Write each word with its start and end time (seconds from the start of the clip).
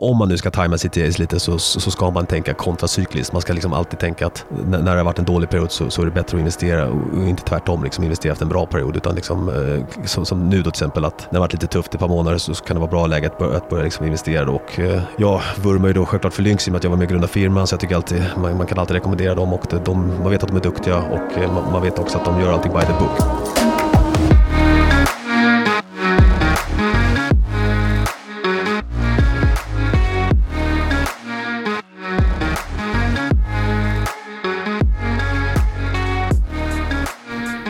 om 0.00 0.18
man 0.18 0.28
nu 0.28 0.36
ska 0.36 0.50
tajma 0.50 0.76
CTAs 0.78 1.18
lite 1.18 1.40
så, 1.40 1.58
så 1.58 1.90
ska 1.90 2.10
man 2.10 2.26
tänka 2.26 2.54
kontracykliskt. 2.54 3.32
Man 3.32 3.42
ska 3.42 3.52
liksom 3.52 3.72
alltid 3.72 3.98
tänka 3.98 4.26
att 4.26 4.44
när, 4.66 4.82
det 4.82 4.90
har 4.90 5.04
varit 5.04 5.18
en 5.18 5.24
dålig 5.24 5.50
period 5.50 5.72
så, 5.72 5.90
så 5.90 6.02
är 6.02 6.06
det 6.06 6.12
bättre 6.12 6.36
att 6.36 6.40
investera 6.40 6.88
och 6.88 7.28
inte 7.28 7.42
tvärtom 7.42 7.84
liksom 7.84 8.04
investera 8.04 8.32
efter 8.32 8.44
en 8.44 8.48
bra 8.48 8.66
period. 8.66 8.96
Utan 8.96 9.14
liksom, 9.14 9.48
eh, 9.48 10.04
som, 10.06 10.26
som, 10.26 10.48
nu 10.48 10.56
då 10.56 10.62
till 10.62 10.68
exempel 10.68 11.04
att 11.04 11.18
när 11.18 11.30
det 11.30 11.36
har 11.36 11.40
varit 11.40 11.52
lite 11.52 11.66
tufft 11.66 11.94
ett 11.94 12.00
par 12.00 12.08
månader 12.08 12.38
så 12.38 12.54
kan 12.54 12.76
det 12.76 12.80
vara 12.80 12.90
bra 12.90 13.06
läge 13.06 13.26
att 13.26 13.38
börja, 13.38 13.56
att 13.56 13.68
börja 13.68 13.84
liksom 13.84 14.06
investera. 14.06 14.50
Och, 14.50 14.80
eh, 14.80 15.02
jag 15.16 15.40
vurmar 15.56 15.88
ju 15.88 15.94
då 15.94 16.06
självklart 16.06 16.32
för 16.32 16.42
Lynx 16.42 16.68
i 16.68 16.70
och 16.70 16.72
med 16.72 16.78
att 16.78 16.84
jag 16.84 16.90
var 16.90 16.96
med 16.96 17.04
och 17.04 17.10
grundade 17.10 17.32
firman 17.32 17.66
så 17.66 17.74
jag 17.74 17.80
tycker 17.80 17.96
alltid 17.96 18.24
man, 18.36 18.56
man 18.56 18.66
kan 18.66 18.78
alltid 18.78 18.94
rekommendera 18.94 19.34
dem 19.34 19.52
och 19.52 19.66
de, 19.84 20.18
man 20.22 20.30
vet 20.30 20.42
att 20.42 20.48
de 20.48 20.56
är 20.56 20.60
duktiga 20.60 20.96
och 20.96 21.38
eh, 21.38 21.52
man, 21.52 21.72
man 21.72 21.82
vet 21.82 21.98
också 21.98 22.18
att 22.18 22.24
de 22.24 22.40
gör 22.40 22.52
allting 22.52 22.72
by 22.72 22.80
the 22.80 22.92
book. 22.92 23.39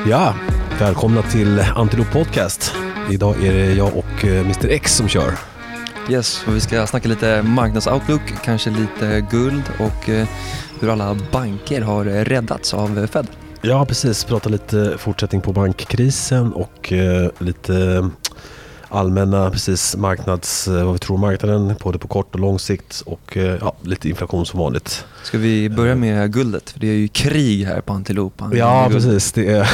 Ja, 0.09 0.35
välkomna 0.79 1.23
till 1.23 1.61
Antilop 1.61 2.13
Podcast. 2.13 2.75
Idag 3.11 3.45
är 3.45 3.53
det 3.53 3.73
jag 3.73 3.97
och 3.97 4.25
eh, 4.25 4.41
Mr 4.41 4.69
X 4.69 4.97
som 4.97 5.09
kör. 5.09 5.33
Yes, 6.11 6.45
och 6.47 6.57
vi 6.57 6.61
ska 6.61 6.87
snacka 6.87 7.09
lite 7.09 7.43
marknadsoutlook, 7.43 8.21
kanske 8.45 8.71
lite 8.71 9.27
guld 9.31 9.63
och 9.79 10.09
eh, 10.09 10.29
hur 10.81 10.89
alla 10.89 11.17
banker 11.33 11.81
har 11.81 12.05
räddats 12.05 12.75
av 12.75 13.07
Fed. 13.07 13.27
Ja, 13.61 13.87
precis. 13.87 14.25
Prata 14.25 14.49
lite 14.49 14.95
fortsättning 14.99 15.41
på 15.41 15.53
bankkrisen 15.53 16.53
och 16.53 16.93
eh, 16.93 17.31
lite 17.39 18.09
allmänna 18.91 19.51
precis 19.51 19.97
marknads, 19.97 20.69
vad 20.69 20.93
vi 20.93 20.99
tror 20.99 21.19
marknaden, 21.19 21.75
både 21.83 21.99
på 21.99 22.09
kort 22.09 22.35
och 22.35 22.41
lång 22.41 22.59
sikt 22.59 23.03
och 23.07 23.37
ja, 23.61 23.77
lite 23.83 24.09
inflation 24.09 24.47
som 24.47 24.61
vanligt. 24.61 25.05
Ska 25.23 25.39
vi 25.39 25.69
börja 25.69 25.95
med 25.95 26.33
guldet? 26.33 26.71
För 26.71 26.81
det 26.81 26.89
är 26.89 26.95
ju 26.95 27.09
krig 27.09 27.65
här 27.65 27.81
på 27.81 27.93
Antilopa. 27.93 28.51
Ja, 28.53 28.89
precis. 28.91 29.33
Det 29.33 29.47
är 29.47 29.69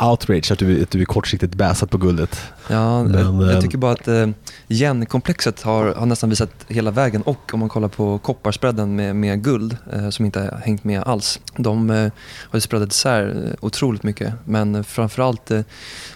outrage 0.10 0.52
att 0.52 0.58
du, 0.58 0.82
att 0.82 0.90
du 0.90 1.00
är 1.00 1.04
kortsiktigt 1.04 1.54
bäsat 1.54 1.90
på 1.90 1.98
guldet. 1.98 2.40
Ja, 2.68 3.04
Men, 3.04 3.40
jag 3.40 3.54
eh, 3.54 3.60
tycker 3.60 3.78
bara 3.78 3.92
att 3.92 4.08
eh, 4.08 4.28
yen-komplexet 4.68 5.62
har, 5.62 5.94
har 5.94 6.06
nästan 6.06 6.30
visat 6.30 6.50
hela 6.68 6.90
vägen 6.90 7.22
och 7.22 7.54
om 7.54 7.60
man 7.60 7.68
kollar 7.68 7.88
på 7.88 8.18
kopparspreaden 8.18 8.96
med, 8.96 9.16
med 9.16 9.44
guld 9.44 9.76
eh, 9.92 10.10
som 10.10 10.24
inte 10.24 10.40
har 10.40 10.60
hängt 10.64 10.84
med 10.84 11.02
alls. 11.02 11.40
De 11.56 11.90
eh, 11.90 11.96
har 12.38 12.56
ju 12.56 12.60
spreadat 12.60 12.92
isär 12.92 13.44
eh, 13.46 13.52
otroligt 13.60 14.02
mycket 14.02 14.32
men 14.44 14.84
framförallt 14.84 15.50
eh, 15.50 15.60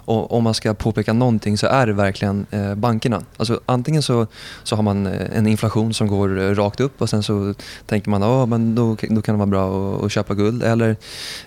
om 0.04 0.44
man 0.44 0.54
ska 0.54 0.74
påpeka 0.74 1.12
någonting 1.12 1.58
så 1.58 1.66
är 1.66 1.86
det 1.86 1.92
verkligen 1.92 2.46
eh, 2.50 2.74
bankerna. 2.74 3.22
Alltså, 3.36 3.60
antingen 3.66 4.02
så, 4.02 4.26
så 4.62 4.76
har 4.76 4.82
man 4.82 5.06
en 5.06 5.46
inflation 5.46 5.94
som 5.94 6.06
går 6.06 6.54
rakt 6.54 6.80
upp 6.80 7.02
och 7.02 7.10
sen 7.10 7.22
så 7.22 7.54
tänker 7.86 8.10
man 8.10 8.22
att 8.22 8.28
oh, 8.28 8.58
då, 8.58 8.96
då 9.10 9.22
kan 9.22 9.34
det 9.34 9.38
vara 9.38 9.46
bra 9.46 9.96
att, 9.96 10.04
att 10.04 10.12
köpa 10.12 10.34
guld. 10.34 10.62
Eller 10.62 10.96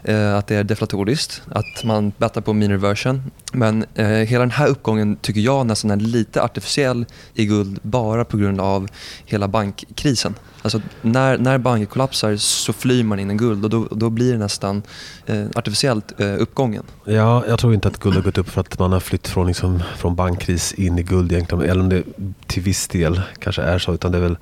eh, 0.03 0.35
att 0.35 0.47
det 0.47 0.55
är 0.55 0.63
deflatoriskt, 0.63 1.41
att 1.49 1.83
man 1.83 2.11
bettar 2.17 2.41
på 2.41 2.53
mean 2.53 2.71
reversion. 2.71 3.31
Men 3.53 3.85
eh, 3.95 4.07
hela 4.07 4.39
den 4.39 4.51
här 4.51 4.67
uppgången 4.67 4.90
tycker 5.21 5.41
jag 5.41 5.65
nästan 5.65 5.91
är 5.91 5.95
lite 5.95 6.43
artificiell 6.43 7.05
i 7.33 7.45
guld 7.45 7.79
bara 7.81 8.25
på 8.25 8.37
grund 8.37 8.61
av 8.61 8.87
hela 9.25 9.47
bankkrisen. 9.47 10.35
Alltså 10.61 10.81
när, 11.01 11.37
när 11.37 11.57
banker 11.57 11.85
kollapsar 11.85 12.35
så 12.35 12.73
flyr 12.73 13.03
man 13.03 13.19
in 13.19 13.31
i 13.31 13.35
guld 13.35 13.63
och 13.63 13.69
då, 13.69 13.87
då 13.91 14.09
blir 14.09 14.31
det 14.31 14.37
nästan 14.37 14.83
eh, 15.25 15.45
artificiellt 15.55 16.19
eh, 16.19 16.41
uppgången. 16.41 16.83
Ja, 17.05 17.43
jag 17.47 17.59
tror 17.59 17.73
inte 17.73 17.87
att 17.87 17.99
guld 17.99 18.15
har 18.15 18.23
gått 18.23 18.37
upp 18.37 18.49
för 18.49 18.61
att 18.61 18.79
man 18.79 18.91
har 18.91 18.99
flytt 18.99 19.27
från, 19.27 19.47
liksom, 19.47 19.83
från 19.97 20.15
bankkris 20.15 20.73
in 20.73 20.99
i 20.99 21.03
guld 21.03 21.31
egentligen. 21.31 21.63
Eller 21.63 21.81
om 21.81 21.89
det 21.89 22.03
till 22.47 22.63
viss 22.63 22.87
del 22.87 23.21
kanske 23.39 23.61
är 23.61 23.79
så. 23.79 23.93
Utan 23.93 24.11
det 24.11 24.17
är 24.17 24.21
väl 24.21 24.37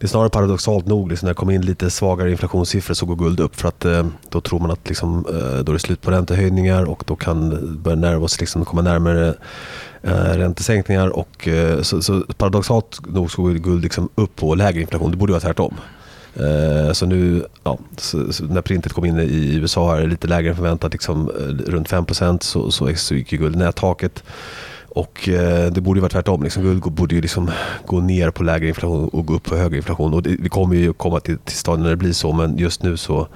det 0.00 0.06
är 0.06 0.08
snarare 0.08 0.30
paradoxalt 0.30 0.86
nog, 0.86 1.08
liksom, 1.08 1.26
när 1.26 1.30
det 1.30 1.36
kommer 1.36 1.52
in 1.52 1.62
lite 1.62 1.90
svagare 1.90 2.30
inflationssiffror 2.30 2.94
så 2.94 3.06
går 3.06 3.16
guld 3.16 3.40
upp 3.40 3.56
för 3.56 3.68
att 3.68 3.84
eh, 3.84 4.06
då 4.28 4.40
tror 4.40 4.60
man 4.60 4.70
att 4.70 4.88
liksom, 4.88 5.26
eh, 5.28 5.64
då 5.64 5.72
är 5.72 5.72
det 5.72 5.78
slut 5.78 6.00
på 6.00 6.10
räntehöjningar 6.10 6.84
och 6.84 7.04
då 7.06 7.16
kan 7.16 7.58
börja 7.82 7.96
närma 7.96 8.24
oss, 8.24 8.40
liksom, 8.40 8.64
komma 8.64 8.82
närmare 8.82 9.34
eh, 10.02 10.12
räntesänkningar. 10.12 11.08
Och, 11.08 11.48
eh, 11.48 11.82
så, 11.82 12.02
så, 12.02 12.24
paradoxalt 12.36 13.00
nog 13.06 13.30
så 13.30 13.42
går 13.42 13.50
guld 13.50 13.82
liksom 13.82 14.08
upp 14.14 14.36
på 14.36 14.54
lägre 14.54 14.80
inflation. 14.80 15.10
Det 15.10 15.16
borde 15.16 15.32
vara 15.32 15.40
tvärtom. 15.40 15.74
Eh, 16.34 16.92
så 16.92 17.06
nu, 17.06 17.44
ja, 17.64 17.78
så, 17.96 18.32
så 18.32 18.44
när 18.44 18.60
printet 18.60 18.92
kom 18.92 19.04
in 19.04 19.20
i 19.20 19.54
USA 19.54 19.96
är 19.96 20.00
det 20.00 20.06
lite 20.06 20.28
lägre 20.28 20.50
än 20.50 20.56
förväntat, 20.56 20.92
liksom, 20.92 21.30
eh, 21.30 21.70
runt 21.70 21.88
5 21.88 22.04
så, 22.40 22.70
så, 22.70 22.90
gick 23.14 23.30
guld 23.30 23.56
nättaket. 23.56 24.22
Och 24.90 25.28
eh, 25.28 25.72
det 25.72 25.80
borde 25.80 25.98
ju 25.98 26.00
vara 26.00 26.10
tvärtom. 26.10 26.42
Liksom, 26.42 26.62
guld 26.62 26.82
borde 26.82 27.14
ju 27.14 27.20
liksom 27.20 27.50
gå 27.86 28.00
ner 28.00 28.30
på 28.30 28.42
lägre 28.42 28.68
inflation 28.68 29.08
och 29.08 29.26
gå 29.26 29.34
upp 29.34 29.44
på 29.44 29.56
högre 29.56 29.76
inflation. 29.76 30.14
Och 30.14 30.22
det, 30.22 30.36
vi 30.40 30.48
kommer 30.48 30.76
ju 30.76 30.92
komma 30.92 31.20
till, 31.20 31.38
till 31.38 31.56
stadion 31.56 31.82
när 31.82 31.90
det 31.90 31.96
blir 31.96 32.12
så, 32.12 32.32
men 32.32 32.58
just 32.58 32.82
nu 32.82 32.96
så 32.96 33.28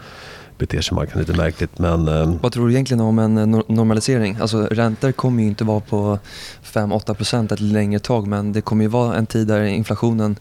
beter 0.59 0.81
sig 0.81 0.95
marknaden 0.95 1.21
lite 1.27 1.39
märkligt. 1.43 1.79
Men, 1.79 2.09
eh, 2.09 2.35
Vad 2.43 2.53
tror 2.53 2.67
du 2.67 2.73
egentligen 2.73 3.01
om 3.01 3.19
en 3.19 3.39
eh, 3.39 3.61
normalisering? 3.69 4.37
Alltså, 4.41 4.67
räntor 4.67 5.13
kommer 5.13 5.43
ju 5.43 5.49
inte 5.49 5.65
vara 5.65 5.81
på 5.81 6.19
5-8% 6.65 7.53
ett 7.53 7.61
längre 7.61 7.99
tag 7.99 8.27
men 8.27 8.53
det 8.53 8.61
kommer 8.61 8.85
ju 8.85 8.89
vara 8.89 9.17
en 9.17 9.27
tid 9.27 9.47
där 9.47 9.63
inflationen 9.63 10.37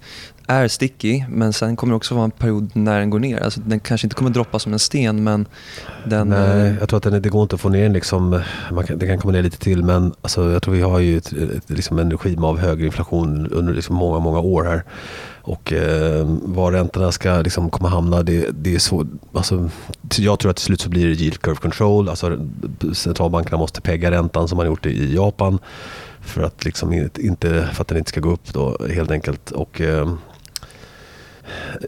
är 0.47 0.67
sticky 0.67 1.23
men 1.29 1.53
sen 1.53 1.75
kommer 1.75 1.91
det 1.91 1.95
också 1.95 2.15
vara 2.15 2.25
en 2.25 2.31
period 2.31 2.69
när 2.73 2.99
den 2.99 3.09
går 3.09 3.19
ner. 3.19 3.39
Alltså, 3.39 3.59
den 3.59 3.79
kanske 3.79 4.07
inte 4.07 4.15
kommer 4.15 4.31
droppa 4.31 4.59
som 4.59 4.73
en 4.73 4.79
sten 4.79 5.23
men 5.23 5.45
den... 6.05 6.29
Nej, 6.29 6.67
eh, 6.67 6.77
jag 6.79 6.89
tror 6.89 6.97
att 6.97 7.03
den, 7.03 7.21
det 7.21 7.29
går 7.29 7.41
inte 7.43 7.55
att 7.55 7.61
få 7.61 7.69
ner 7.69 7.83
den 7.83 7.93
liksom, 7.93 8.41
man 8.71 8.83
kan, 8.83 8.97
det 8.97 9.07
kan 9.07 9.19
komma 9.19 9.31
ner 9.31 9.43
lite 9.43 9.57
till 9.57 9.83
men 9.83 10.13
alltså, 10.21 10.51
jag 10.51 10.61
tror 10.61 10.73
vi 10.73 10.81
har 10.81 10.99
ju 10.99 11.17
ett, 11.17 11.33
ett, 11.33 11.69
liksom 11.69 11.99
en 11.99 12.11
regim 12.11 12.43
av 12.43 12.59
högre 12.59 12.85
inflation 12.85 13.47
under 13.47 13.73
liksom 13.73 13.95
många, 13.95 14.19
många 14.19 14.39
år 14.39 14.63
här. 14.63 14.83
Och 15.45 15.73
eh, 15.73 16.25
var 16.41 16.71
räntorna 16.71 17.11
ska 17.11 17.41
liksom 17.41 17.69
komma 17.69 17.89
hamna, 17.89 18.23
det, 18.23 18.49
det 18.51 18.75
är 18.75 18.79
så... 18.79 19.07
Alltså, 19.33 19.69
jag 20.17 20.39
tror 20.39 20.51
att 20.51 20.57
till 20.57 20.65
slut 20.65 20.81
så 20.81 20.89
blir 20.89 21.07
det 21.07 21.13
yield 21.13 21.41
curve 21.41 21.57
control. 21.57 22.09
Alltså, 22.09 22.37
centralbankerna 22.93 23.57
måste 23.57 23.81
pegga 23.81 24.11
räntan 24.11 24.47
som 24.47 24.57
man 24.57 24.65
gjort 24.65 24.85
i 24.85 25.15
Japan. 25.15 25.59
För 26.21 26.43
att, 26.43 26.65
liksom 26.65 27.09
inte, 27.19 27.69
för 27.73 27.81
att 27.81 27.87
den 27.87 27.97
inte 27.97 28.09
ska 28.09 28.19
gå 28.19 28.31
upp 28.31 28.53
då 28.53 28.77
helt 28.89 29.11
enkelt. 29.11 29.51
Och, 29.51 29.81
eh, 29.81 30.13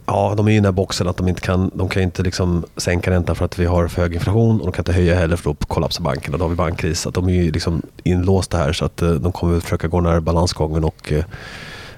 Ja, 0.06 0.33
de 0.38 0.47
är 0.47 0.51
i 0.51 0.56
den 0.56 0.66
här 0.66 0.72
boxen 0.72 1.07
att 1.07 1.17
de 1.17 1.28
inte 1.28 1.41
kan, 1.41 1.72
de 1.73 1.89
kan 1.89 2.03
inte 2.03 2.23
liksom 2.23 2.66
sänka 2.78 3.11
räntan 3.11 3.35
för 3.35 3.45
att 3.45 3.59
vi 3.59 3.66
har 3.66 3.88
för 3.88 4.01
hög 4.01 4.13
inflation 4.13 4.59
och 4.59 4.66
de 4.66 4.72
kan 4.72 4.81
inte 4.81 4.94
höja 4.94 5.16
heller 5.16 5.35
för 5.35 5.50
då 5.50 5.56
kollapsar 5.67 6.03
banken 6.03 6.33
och 6.33 6.39
då 6.39 6.45
har 6.45 6.50
vi 6.50 6.56
bankkris. 6.56 7.07
Att 7.07 7.13
de 7.13 7.29
är 7.29 7.51
liksom 7.51 7.81
inlåsta 8.03 8.57
här 8.57 8.73
så 8.73 8.85
att 8.85 9.01
eh, 9.01 9.11
de 9.11 9.31
kommer 9.31 9.59
försöka 9.59 9.88
gå 9.88 10.01
den 10.01 10.11
här 10.11 10.19
balansgången 10.19 10.83
och 10.83 11.11
eh, 11.11 11.25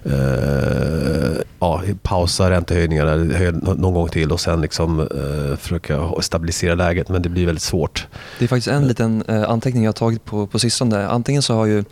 eh, 0.08 1.38
eh, 1.38 1.42
ja, 1.60 1.84
pausa 2.02 2.50
räntehöjningarna 2.50 3.16
någon 3.78 3.94
gång 3.94 4.10
till 4.10 4.32
och 4.32 4.40
sen 4.40 4.62
liksom, 4.62 5.00
eh, 5.00 5.58
försöka 5.58 6.22
stabilisera 6.22 6.76
läget. 6.76 7.10
Men 7.10 7.22
det 7.22 7.30
blir 7.30 7.46
väldigt 7.46 7.64
svårt. 7.64 8.08
Det 8.40 8.46
är 8.46 8.50
faktiskt 8.50 8.68
en 8.68 8.88
liten 8.88 9.24
eh, 9.28 9.50
anteckning 9.50 9.84
jag 9.84 9.90
har 9.90 9.94
tagit 9.94 10.26
på, 10.26 10.48
på 10.48 10.60
sistone. 10.60 11.08
Antingen 11.08 11.42
så 11.42 11.54
har 11.54 11.66
ju, 11.66 11.84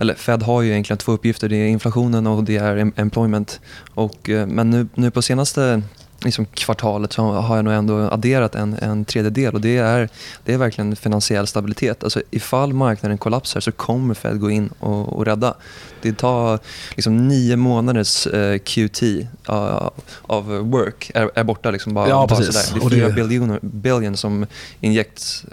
eller 0.00 0.14
Fed 0.14 0.42
har 0.42 0.62
ju 0.62 0.70
egentligen 0.70 0.98
två 0.98 1.12
uppgifter. 1.12 1.48
Det 1.48 1.56
är 1.56 1.66
inflationen 1.66 2.26
och 2.26 2.44
det 2.44 2.56
är 2.56 2.92
employment. 2.96 3.60
Och, 3.94 4.30
eh, 4.30 4.46
men 4.46 4.70
nu, 4.70 4.86
nu 4.94 5.10
på 5.10 5.22
senaste 5.22 5.82
liksom 6.24 6.46
kvartalet 6.46 7.12
så 7.12 7.22
har 7.22 7.56
jag 7.56 7.64
nog 7.64 7.74
ändå 7.74 7.98
adderat 7.98 8.54
en, 8.54 8.74
en 8.74 9.04
tredjedel 9.04 9.54
och 9.54 9.60
det 9.60 9.76
är, 9.76 10.08
det 10.44 10.54
är 10.54 10.58
verkligen 10.58 10.96
finansiell 10.96 11.46
stabilitet. 11.46 12.04
Alltså 12.04 12.22
ifall 12.30 12.72
marknaden 12.72 13.18
kollapsar 13.18 13.60
så 13.60 13.72
kommer 13.72 14.14
Fed 14.14 14.40
gå 14.40 14.50
in 14.50 14.70
och, 14.78 15.12
och 15.12 15.24
rädda. 15.24 15.54
Det 16.02 16.12
tar 16.12 16.58
liksom 16.96 17.28
nio 17.28 17.56
månaders 17.56 18.26
uh, 18.26 18.58
QT 18.58 19.02
uh, 19.02 19.88
av 20.22 20.46
work 20.56 21.10
är, 21.14 21.30
är 21.34 21.44
borta. 21.44 21.70
Liksom 21.70 21.94
bara, 21.94 22.08
ja, 22.08 22.26
bara 22.30 22.42
sådär. 22.42 22.80
Det 22.80 22.86
är 22.86 22.90
fyra 22.90 23.08
biljoner 23.08 23.58
billion 23.62 24.16
som 24.16 24.46
injekts 24.80 25.44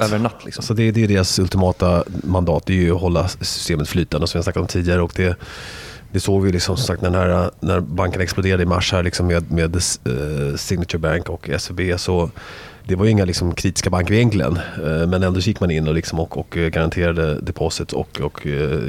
över 0.00 0.18
natt. 0.18 0.44
Liksom. 0.44 0.64
Så 0.64 0.74
det, 0.74 0.90
det 0.90 1.04
är 1.04 1.08
deras 1.08 1.38
ultimata 1.38 2.04
mandat, 2.06 2.66
det 2.66 2.72
är 2.72 2.76
ju 2.76 2.94
att 2.94 3.00
hålla 3.00 3.28
systemet 3.28 3.88
flytande 3.88 4.26
som 4.26 4.38
vi 4.38 4.40
har 4.40 4.42
snackat 4.42 4.60
om 4.60 4.66
tidigare. 4.66 5.02
Och 5.02 5.12
det, 5.16 5.36
det 6.12 6.20
såg 6.20 6.42
vi 6.42 6.52
liksom, 6.52 6.76
som 6.76 6.86
sagt 6.86 7.02
när, 7.02 7.50
när 7.60 7.80
banken 7.80 8.20
exploderade 8.20 8.62
i 8.62 8.66
mars 8.66 8.92
här 8.92 9.02
liksom 9.02 9.26
med, 9.26 9.50
med 9.52 9.76
eh, 9.76 10.56
Signature 10.56 10.98
Bank 10.98 11.28
och 11.28 11.50
SEB. 11.58 11.80
Så 11.96 12.30
det 12.84 12.96
var 12.96 13.04
ju 13.04 13.10
inga 13.10 13.24
liksom, 13.24 13.54
kritiska 13.54 13.90
banker 13.90 14.14
egentligen. 14.14 14.58
Uh, 14.84 15.06
men 15.06 15.22
ändå 15.22 15.40
gick 15.40 15.60
man 15.60 15.70
in 15.70 15.88
och, 15.88 15.94
liksom, 15.94 16.20
och, 16.20 16.38
och 16.38 16.50
garanterade 16.50 17.40
deposit 17.40 17.92
och, 17.92 18.20
och 18.20 18.46
uh, 18.46 18.88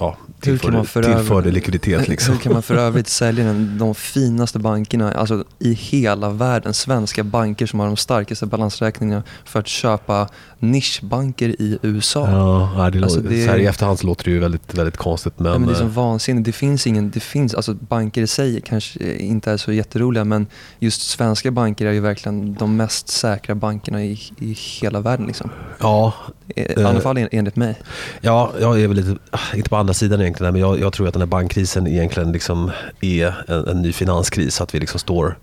ja, 0.00 0.16
tillförde, 0.40 0.84
tillförde 0.84 1.50
likviditet. 1.50 2.08
Liksom. 2.08 2.34
Hur 2.34 2.40
kan 2.40 2.52
man 2.52 2.62
för 2.62 2.74
övrigt 2.74 3.08
sälja 3.20 3.44
den, 3.44 3.78
de 3.78 3.94
finaste 3.94 4.58
bankerna 4.58 5.12
alltså, 5.12 5.44
i 5.58 5.72
hela 5.72 6.30
världen, 6.30 6.74
svenska 6.74 7.24
banker 7.24 7.66
som 7.66 7.80
har 7.80 7.86
de 7.86 7.96
starkaste 7.96 8.46
balansräkningarna 8.46 9.22
för 9.44 9.60
att 9.60 9.66
köpa 9.66 10.28
nischbanker 10.58 11.48
i 11.48 11.78
USA? 11.82 12.30
Ja, 12.30 12.90
det 12.90 13.02
alltså, 13.02 13.20
det, 13.20 13.44
så 13.44 13.50
här 13.50 13.58
i 13.58 13.66
efterhand 13.66 14.04
låter 14.04 14.24
det 14.24 14.30
ju 14.30 14.38
väldigt, 14.38 14.74
väldigt 14.74 14.96
konstigt. 14.96 15.34
Men, 15.36 15.52
ja, 15.52 15.58
men 15.58 15.68
det 15.68 15.74
är 15.74 15.78
som 15.78 15.92
vansinnigt. 15.92 16.46
Det 16.46 16.52
finns 16.52 16.86
ingen, 16.86 17.10
det 17.10 17.20
finns, 17.20 17.54
alltså 17.54 17.74
banker 17.74 18.22
i 18.22 18.26
sig 18.26 18.60
kanske 18.60 19.14
inte 19.14 19.50
är 19.50 19.56
så 19.56 19.72
jätteroliga 19.72 20.24
men 20.24 20.46
just 20.78 21.02
svenska 21.02 21.50
banker 21.50 21.86
är 21.86 21.92
ju 21.92 22.00
verkligen 22.00 22.54
de 22.54 22.76
mest 22.76 23.08
säkra 23.20 23.54
bankerna 23.54 24.04
i, 24.04 24.20
i 24.38 24.52
hela 24.52 25.00
världen. 25.00 25.26
Liksom. 25.26 25.50
Ja. 25.78 26.14
I 26.56 26.82
alla 26.82 27.00
fall 27.00 27.28
enligt 27.30 27.56
mig. 27.56 27.78
Ja, 28.20 28.52
jag 28.60 28.80
är 28.80 28.88
väl 28.88 28.96
lite, 28.96 29.16
inte 29.54 29.70
på 29.70 29.76
andra 29.76 29.94
sidan 29.94 30.20
egentligen, 30.20 30.52
men 30.52 30.62
jag, 30.62 30.80
jag 30.80 30.92
tror 30.92 31.08
att 31.08 31.14
den 31.14 31.22
här 31.22 31.26
bankkrisen 31.26 31.86
egentligen 31.86 32.32
liksom 32.32 32.70
är 33.00 33.34
en, 33.48 33.68
en 33.68 33.82
ny 33.82 33.92
finanskris. 33.92 34.60
Att 34.60 34.74
vi 34.74 34.80
liksom 34.80 35.00
står 35.00 35.26
Eh, 35.26 35.34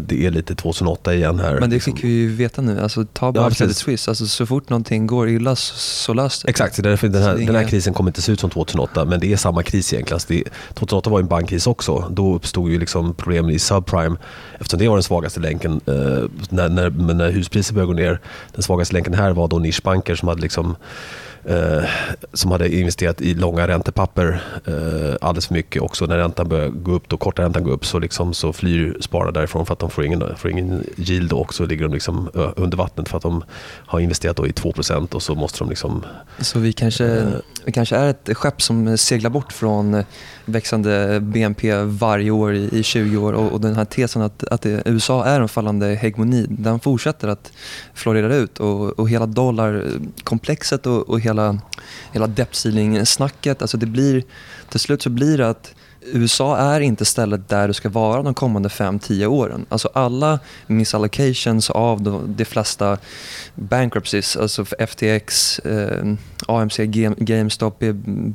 det 0.00 0.26
är 0.26 0.30
lite 0.30 0.54
2008 0.54 1.14
igen 1.14 1.40
här. 1.40 1.60
Men 1.60 1.70
det 1.70 1.76
liksom. 1.76 1.96
fick 1.96 2.04
vi 2.04 2.08
ju 2.08 2.34
veta 2.34 2.62
nu. 2.62 2.80
Alltså, 2.80 3.04
ta 3.12 3.32
bara 3.32 3.44
ja, 3.44 3.50
Credit 3.50 3.76
Suisse. 3.76 4.10
Alltså, 4.10 4.26
så 4.26 4.46
fort 4.46 4.68
någonting 4.68 5.06
går 5.06 5.28
illa 5.28 5.56
så 5.56 6.14
löser 6.14 6.46
det 6.46 6.50
Exakt, 6.50 6.74
så 6.74 6.82
därför 6.82 7.08
den, 7.08 7.22
här, 7.22 7.34
den 7.34 7.54
här 7.54 7.68
krisen 7.68 7.94
kommer 7.94 8.10
inte 8.10 8.22
se 8.22 8.32
ut 8.32 8.40
som 8.40 8.50
2008 8.50 9.04
men 9.04 9.20
det 9.20 9.32
är 9.32 9.36
samma 9.36 9.62
kris 9.62 9.92
egentligen. 9.92 10.14
Alltså 10.14 10.28
det, 10.28 10.44
2008 10.74 11.10
var 11.10 11.20
en 11.20 11.26
bankkris 11.26 11.66
också. 11.66 12.08
Då 12.10 12.34
uppstod 12.34 12.70
ju 12.70 12.78
liksom 12.78 13.14
problem 13.14 13.50
i 13.50 13.58
subprime 13.58 14.16
eftersom 14.58 14.78
det 14.78 14.88
var 14.88 14.96
den 14.96 15.02
svagaste 15.02 15.40
länken. 15.40 15.80
Eh, 15.86 15.94
när, 16.48 16.68
när, 16.68 16.90
när 16.90 17.30
huspriser 17.30 17.74
började 17.74 17.92
gå 17.92 18.00
ner. 18.00 18.20
Den 18.52 18.62
svagaste 18.62 18.94
länken 18.94 19.14
här 19.14 19.32
var 19.32 19.48
då 19.48 19.58
nischbanker 19.58 20.14
som 20.14 20.28
hade 20.28 20.42
liksom 20.42 20.76
eh, 21.44 21.84
som 22.32 22.50
hade 22.50 22.74
investerat 22.74 23.20
i 23.20 23.34
långa 23.34 23.68
räntepapper 23.68 24.42
eh, 24.64 25.16
alldeles 25.20 25.46
för 25.46 25.54
mycket. 25.54 25.82
Också 25.82 26.06
när 26.06 26.18
räntan 26.18 26.48
börjar 26.48 26.68
gå 26.68 26.92
upp, 26.92 27.08
då 27.08 27.16
korta 27.16 27.42
räntan 27.42 27.64
går 27.64 27.72
upp, 27.72 27.86
så, 27.86 27.98
liksom, 27.98 28.34
så 28.34 28.52
flyr 28.52 28.96
spararna 29.00 29.30
därifrån 29.30 29.66
för 29.66 29.72
att 29.72 29.78
de 29.78 29.90
får 29.90 30.04
ingen, 30.04 30.36
får 30.36 30.50
ingen 30.50 30.84
yield 30.96 31.32
och 31.32 31.54
så 31.54 31.66
ligger 31.66 31.82
de 31.82 31.92
liksom 31.92 32.30
under 32.56 32.76
vattnet 32.76 33.08
för 33.08 33.16
att 33.16 33.22
de 33.22 33.44
har 33.86 34.00
investerat 34.00 34.38
i 34.38 34.52
2% 34.52 35.14
och 35.14 35.22
så 35.22 35.34
måste 35.34 35.58
de 35.58 35.68
liksom... 35.68 36.04
Så 36.38 36.58
vi 36.58 36.72
kanske, 36.72 37.06
eh, 37.06 37.28
vi 37.64 37.72
kanske 37.72 37.96
är 37.96 38.10
ett 38.10 38.36
skepp 38.36 38.62
som 38.62 38.98
seglar 38.98 39.30
bort 39.30 39.52
från 39.52 40.04
växande 40.44 41.20
BNP 41.20 41.74
varje 41.82 42.30
år 42.30 42.54
i, 42.54 42.78
i 42.78 42.82
20 42.82 43.16
år. 43.16 43.32
Och, 43.32 43.52
och, 43.52 43.60
den 43.60 43.76
här 43.76 43.84
tesen 43.84 44.22
att, 44.22 44.44
att 44.44 44.62
det, 44.62 44.82
USA 44.84 45.24
är 45.24 45.40
en 45.40 45.48
fallande 45.48 45.86
hegemoni, 45.86 46.46
den 46.48 46.80
fortsätter 46.80 47.28
att 47.28 47.52
florera 47.94 48.34
ut. 48.34 48.60
Och, 48.60 48.98
och 48.98 49.08
hela 49.08 49.26
dollarkomplexet 49.26 50.86
och, 50.86 51.08
och 51.08 51.20
hela, 51.20 51.31
hela 52.12 52.26
debt 52.26 52.54
ceiling-snacket, 52.54 53.62
alltså 53.62 53.76
det 53.76 53.86
blir, 53.86 54.22
till 54.68 54.80
slut 54.80 55.02
så 55.02 55.10
blir 55.10 55.38
det 55.38 55.48
att 55.48 55.74
USA 56.04 56.56
är 56.56 56.80
inte 56.80 57.04
stället 57.04 57.48
där 57.48 57.68
du 57.68 57.74
ska 57.74 57.88
vara 57.88 58.22
de 58.22 58.34
kommande 58.34 58.68
5-10 58.68 59.26
åren. 59.26 59.66
Alltså 59.68 59.90
alla 59.94 60.38
misallocations 60.66 61.70
av 61.70 62.02
de, 62.02 62.34
de 62.36 62.44
flesta 62.44 62.98
bankruptcies, 63.54 64.36
alltså 64.36 64.64
FTX, 64.64 65.58
eh, 65.58 66.14
AMC, 66.46 66.78
GameStop, 67.16 67.78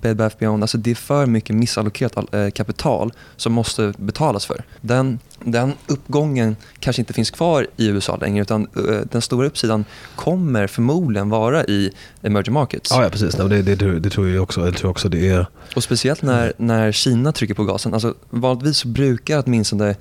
Bed 0.01 0.17
Bath 0.17 0.35
Beyond. 0.39 0.63
Alltså 0.63 0.77
det 0.77 0.91
är 0.91 0.95
för 0.95 1.25
mycket 1.25 1.55
missallokerat 1.55 2.33
eh, 2.33 2.49
kapital 2.49 3.13
som 3.35 3.53
måste 3.53 3.93
betalas 3.97 4.45
för. 4.45 4.63
Den, 4.81 5.19
den 5.43 5.73
uppgången 5.87 6.55
kanske 6.79 7.01
inte 7.01 7.13
finns 7.13 7.31
kvar 7.31 7.67
i 7.77 7.87
USA 7.87 8.15
längre 8.15 8.41
utan 8.41 8.67
eh, 8.75 8.99
den 9.11 9.21
stora 9.21 9.47
uppsidan 9.47 9.85
kommer 10.15 10.67
förmodligen 10.67 11.29
vara 11.29 11.63
i 11.65 11.91
emerging 12.21 12.53
markets. 12.53 12.91
Ja, 12.91 13.03
ja 13.03 13.09
precis. 13.09 13.35
det, 13.35 13.61
det, 13.61 13.99
det, 13.99 14.09
tror 14.09 14.29
jag 14.29 14.43
också. 14.43 14.65
Jag 14.65 14.75
tror 14.75 14.91
också 14.91 15.09
det 15.09 15.29
är... 15.29 15.47
Och 15.75 15.83
speciellt 15.83 16.21
när, 16.21 16.53
när 16.57 16.91
Kina 16.91 17.31
trycker 17.31 17.53
på 17.53 17.63
gasen. 17.63 17.93
Alltså, 17.93 18.13
vanligtvis 18.29 18.85
brukar 18.85 19.43
åtminstone 19.45 19.95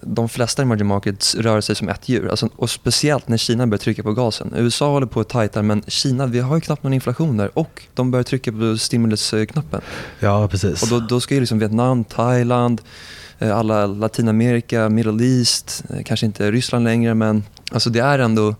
de 0.00 0.28
flesta 0.28 0.62
emerging 0.62 0.86
markets 0.86 1.34
rör 1.34 1.60
sig 1.60 1.74
som 1.76 1.88
ett 1.88 2.08
djur. 2.08 2.28
Alltså, 2.28 2.48
och 2.56 2.70
speciellt 2.70 3.28
när 3.28 3.36
Kina 3.36 3.66
börjar 3.66 3.78
trycka 3.78 4.02
på 4.02 4.12
gasen. 4.12 4.52
USA 4.56 4.90
håller 4.90 5.06
på 5.06 5.20
att 5.20 5.28
tajta 5.28 5.62
men 5.62 5.82
Kina, 5.86 6.26
vi 6.26 6.40
har 6.40 6.54
ju 6.54 6.60
knappt 6.60 6.82
någon 6.82 6.92
inflation 6.92 7.36
där 7.36 7.58
och 7.58 7.82
de 7.94 8.10
börjar 8.10 8.24
trycka 8.24 8.52
på 8.52 8.78
stimulusknappen. 8.78 9.80
Ja, 10.20 10.48
precis. 10.48 10.82
Och 10.82 10.88
då, 10.88 11.00
då 11.00 11.20
ska 11.20 11.34
ju 11.34 11.40
liksom 11.40 11.58
Vietnam, 11.58 12.04
Thailand, 12.04 12.80
Eh, 13.42 13.56
alla 13.56 13.86
Latinamerika, 13.86 14.88
Middle 14.88 15.24
East, 15.24 15.84
eh, 15.90 16.02
kanske 16.02 16.26
inte 16.26 16.50
Ryssland 16.50 16.84
längre 16.84 17.14
men 17.14 17.44
alltså 17.72 17.90
det 17.90 18.00
är 18.00 18.18
ändå 18.18 18.54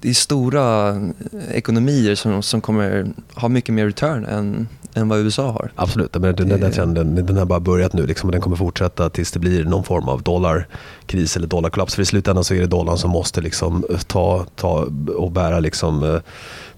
det 0.00 0.10
är 0.10 0.14
stora 0.14 0.88
eh, 0.88 1.50
ekonomier 1.50 2.14
som, 2.14 2.42
som 2.42 2.60
kommer 2.60 3.06
ha 3.34 3.48
mycket 3.48 3.74
mer 3.74 3.86
return 3.86 4.24
än, 4.24 4.68
än 4.94 5.08
vad 5.08 5.18
USA 5.18 5.50
har. 5.50 5.70
Absolut, 5.74 6.14
men 6.14 6.22
den, 6.34 6.48
den, 6.48 6.60
den, 6.60 6.72
trenden, 6.72 7.26
den 7.26 7.36
har 7.36 7.44
bara 7.44 7.60
börjat 7.60 7.92
nu 7.92 8.06
liksom, 8.06 8.28
och 8.28 8.32
den 8.32 8.40
kommer 8.40 8.56
fortsätta 8.56 9.10
tills 9.10 9.32
det 9.32 9.38
blir 9.38 9.64
någon 9.64 9.84
form 9.84 10.08
av 10.08 10.22
dollarkris 10.22 11.36
eller 11.36 11.46
dollarkollaps. 11.46 11.94
För 11.94 12.02
i 12.02 12.06
slutändan 12.06 12.44
så 12.44 12.54
är 12.54 12.60
det 12.60 12.66
dollarn 12.66 12.98
som 12.98 13.10
måste 13.10 13.40
liksom 13.40 13.84
ta, 14.06 14.46
ta 14.56 14.88
och 15.16 15.30
bära 15.30 15.60
liksom, 15.60 16.02
eh, 16.02 16.20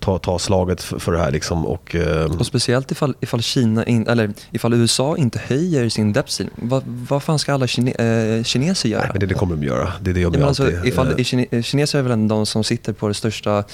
ta, 0.01 0.19
ta 0.19 0.39
slaget 0.39 0.83
för, 0.83 1.13
det 1.13 1.19
här. 1.19 1.31
Liksom, 1.31 1.67
och, 1.67 1.95
eh... 1.95 2.25
och 2.25 2.47
speciellt 2.47 2.93
ifall, 2.93 3.15
ifall, 3.21 3.43
Kina 3.43 3.85
in, 3.85 4.07
eller 4.07 4.33
ifall 4.51 4.75
USA 4.75 5.17
inte 5.17 5.39
höjer 5.39 5.89
sin 5.89 6.15
ceiling. 6.27 6.55
Vad, 6.57 6.83
vad 6.87 7.23
fan 7.23 7.39
ska 7.39 7.55
alla 7.55 7.67
kine, 7.67 7.91
äh, 7.91 8.45
kineser 8.45 8.89
göra? 8.89 9.01
Nej, 9.01 9.11
men 9.13 9.21
det, 9.21 9.27
det 9.27 9.35
kommer 9.35 9.57
de 9.57 9.67
göra. 9.67 9.93
Det 10.01 10.11
är 10.11 10.15
det 10.15 10.25
de 10.25 10.41
ja, 10.41 10.47
alltså, 10.47 10.71
ifall, 10.85 11.09
äh... 11.19 11.25
kine, 11.25 11.63
kineser 11.63 11.99
är 11.99 12.03
väl 12.03 12.29
de 12.29 12.47
som 12.47 12.65
sitter 12.65 12.93
på 12.93 13.09
det 13.09 13.15
största 13.15 13.65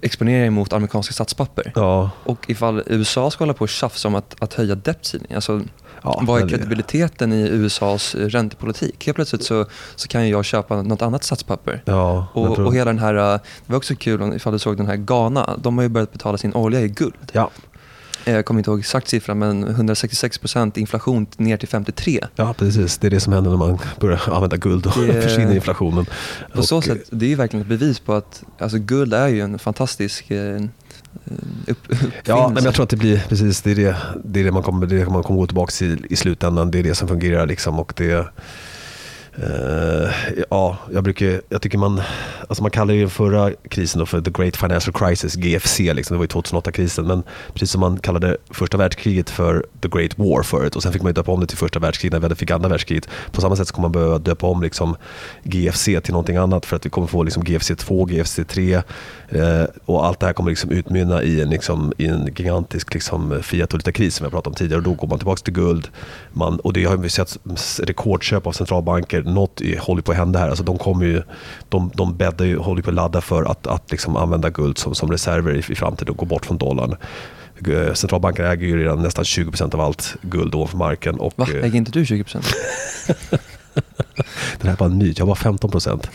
exponeringen 0.00 0.52
mot 0.52 0.72
amerikanska 0.72 1.12
statspapper. 1.12 1.72
Ja. 1.74 2.10
Och 2.24 2.50
ifall 2.50 2.82
USA 2.86 3.30
ska 3.30 3.44
hålla 3.44 3.54
på 3.54 3.66
och 3.74 3.78
tjafsa 3.78 4.08
om 4.08 4.14
att, 4.14 4.36
att 4.38 4.54
höja 4.54 4.74
debt 4.74 5.04
ceiling, 5.06 5.34
alltså 5.34 5.62
Ja, 6.04 6.20
Vad 6.22 6.42
är 6.42 6.48
kredibiliteten 6.48 7.32
i 7.32 7.48
USAs 7.48 8.14
räntepolitik? 8.14 9.06
Helt 9.06 9.16
plötsligt 9.16 9.44
så, 9.44 9.66
så 9.96 10.08
kan 10.08 10.28
jag 10.28 10.44
köpa 10.44 10.82
något 10.82 11.02
annat 11.02 11.24
statspapper. 11.24 11.82
Ja, 11.84 12.26
och, 12.32 12.58
och 12.58 12.74
hela 12.74 12.84
den 12.84 12.98
här, 12.98 13.14
det 13.14 13.40
var 13.66 13.76
också 13.76 13.94
kul 13.94 14.34
ifall 14.34 14.52
du 14.52 14.58
såg 14.58 14.76
den 14.76 14.86
här 14.86 14.96
Ghana. 14.96 15.56
De 15.62 15.78
har 15.78 15.82
ju 15.82 15.88
börjat 15.88 16.12
betala 16.12 16.38
sin 16.38 16.54
olja 16.54 16.80
i 16.80 16.88
guld. 16.88 17.14
Ja. 17.32 17.50
Jag 18.24 18.44
kommer 18.44 18.60
inte 18.60 18.70
ihåg 18.70 18.80
exakt 18.80 19.08
siffran 19.08 19.38
men 19.38 19.68
166% 19.68 20.78
inflation 20.78 21.26
ner 21.36 21.56
till 21.56 21.68
53. 21.68 22.20
Ja 22.36 22.54
precis, 22.58 22.98
det 22.98 23.06
är 23.06 23.10
det 23.10 23.20
som 23.20 23.32
händer 23.32 23.50
när 23.50 23.58
man 23.58 23.78
börjar 24.00 24.22
använda 24.26 24.56
guld 24.56 24.86
och 24.86 25.02
det... 25.06 25.22
försvinner 25.22 25.54
inflationen. 25.54 26.06
På 26.52 26.58
och... 26.58 26.64
så 26.64 26.82
sätt, 26.82 27.08
det 27.10 27.26
är 27.26 27.30
ju 27.30 27.34
verkligen 27.34 27.62
ett 27.62 27.68
bevis 27.68 28.00
på 28.00 28.12
att 28.12 28.42
alltså, 28.58 28.78
guld 28.78 29.14
är 29.14 29.28
ju 29.28 29.40
en 29.40 29.58
fantastisk 29.58 30.30
eh, 30.30 30.60
upp, 31.66 31.78
Ja, 32.24 32.50
men 32.54 32.64
jag 32.64 32.74
tror 32.74 32.84
att 32.84 32.90
det 32.90 32.96
blir 32.96 33.24
precis 33.28 33.62
det 33.62 33.70
är 33.70 33.74
det, 33.74 33.96
det, 34.24 34.40
är 34.40 34.44
det 34.44 34.52
man 34.52 34.62
kommer, 34.62 34.86
det 34.86 35.06
man 35.08 35.22
kommer 35.22 35.40
gå 35.40 35.46
tillbaka 35.46 35.70
till 35.70 36.06
i 36.10 36.16
slutändan. 36.16 36.70
Det 36.70 36.78
är 36.78 36.82
det 36.82 36.94
som 36.94 37.08
fungerar 37.08 37.46
liksom 37.46 37.78
och 37.78 37.92
det 37.96 38.26
Uh, 39.38 40.10
ja, 40.50 40.76
jag, 40.92 41.04
brukar, 41.04 41.40
jag 41.48 41.62
tycker 41.62 41.78
man, 41.78 42.00
alltså 42.48 42.62
man 42.62 42.70
kallar 42.70 42.94
ju 42.94 43.08
förra 43.08 43.50
krisen 43.68 43.98
då 43.98 44.06
för 44.06 44.20
the 44.20 44.30
great 44.30 44.56
financial 44.56 44.92
crisis, 44.92 45.34
GFC, 45.34 45.78
liksom, 45.78 46.14
det 46.14 46.18
var 46.18 46.24
ju 46.24 46.42
2008-krisen. 46.42 47.06
Men 47.06 47.22
precis 47.52 47.70
som 47.70 47.80
man 47.80 47.98
kallade 47.98 48.36
första 48.50 48.76
världskriget 48.76 49.30
för 49.30 49.66
the 49.80 49.88
great 49.88 50.18
war 50.18 50.42
förut 50.42 50.76
och 50.76 50.82
sen 50.82 50.92
fick 50.92 51.02
man 51.02 51.12
döpa 51.12 51.32
om 51.32 51.40
det 51.40 51.46
till 51.46 51.58
första 51.58 51.78
världskriget 51.78 52.22
när 52.22 52.28
vi 52.28 52.34
fick 52.34 52.50
andra 52.50 52.68
världskriget. 52.68 53.08
På 53.32 53.40
samma 53.40 53.56
sätt 53.56 53.68
så 53.68 53.74
kommer 53.74 53.88
man 53.88 53.92
behöva 53.92 54.18
döpa 54.18 54.46
om 54.46 54.62
liksom 54.62 54.96
GFC 55.42 55.84
till 55.84 56.12
någonting 56.12 56.36
annat 56.36 56.66
för 56.66 56.76
att 56.76 56.86
vi 56.86 56.90
kommer 56.90 57.06
få 57.06 57.22
liksom 57.22 57.44
GFC 57.44 57.70
2, 57.76 58.04
GFC 58.04 58.40
3 58.48 58.76
uh, 58.76 58.82
eh, 59.42 59.66
och 59.84 60.06
allt 60.06 60.20
det 60.20 60.26
här 60.26 60.32
kommer 60.32 60.50
liksom 60.50 60.70
utmynna 60.70 61.22
i 61.22 61.40
en, 61.40 61.50
liksom, 61.50 61.92
i 61.98 62.06
en 62.06 62.26
gigantisk 62.26 62.94
liksom, 62.94 63.42
fiat 63.42 63.94
kris 63.94 64.14
som 64.14 64.24
jag 64.24 64.32
pratade 64.32 64.48
om 64.48 64.54
tidigare 64.54 64.78
och 64.78 64.84
då 64.84 64.92
går 64.92 65.08
man 65.08 65.18
tillbaka 65.18 65.42
till 65.42 65.54
guld. 65.54 65.88
Man, 66.32 66.60
och 66.60 66.72
det 66.72 66.84
har 66.84 66.96
vi 66.96 67.10
sett 67.10 67.38
rekordköp 67.82 68.46
av 68.46 68.52
centralbanker 68.52 69.23
något 69.24 69.60
håller 69.80 70.02
på 70.02 70.12
att 70.12 70.18
hända 70.18 70.38
här. 70.38 70.48
Alltså 70.48 70.64
de, 70.64 70.78
kommer 70.78 71.04
ju, 71.04 71.22
de, 71.68 71.90
de 71.94 72.16
bäddar 72.16 72.44
ju, 72.44 72.58
håller 72.58 72.82
på 72.82 72.90
att 72.90 72.94
ladda 72.94 73.20
för 73.20 73.44
att, 73.44 73.66
att 73.66 73.90
liksom 73.90 74.16
använda 74.16 74.50
guld 74.50 74.78
som, 74.78 74.94
som 74.94 75.10
reserver 75.10 75.54
i, 75.54 75.58
i 75.58 75.74
framtiden 75.74 76.10
och 76.10 76.16
gå 76.16 76.26
bort 76.26 76.46
från 76.46 76.58
dollarn. 76.58 76.96
Eh, 77.68 77.92
centralbanker 77.92 78.44
äger 78.44 78.66
ju 78.66 78.82
redan 78.82 79.02
nästan 79.02 79.24
20% 79.24 79.74
av 79.74 79.80
allt 79.80 80.16
guld 80.22 80.54
ovanför 80.54 80.76
marken. 80.76 81.20
Och, 81.20 81.32
Va? 81.36 81.46
Äger 81.62 81.76
inte 81.76 81.92
du 81.92 82.04
20%? 82.04 82.54
det 84.60 84.66
här 84.66 84.72
är 84.72 84.76
bara 84.76 84.88
en 84.88 84.98
myt, 84.98 85.18
jag 85.18 85.26
har 85.26 85.34
bara 85.34 85.56
15%. 85.56 86.06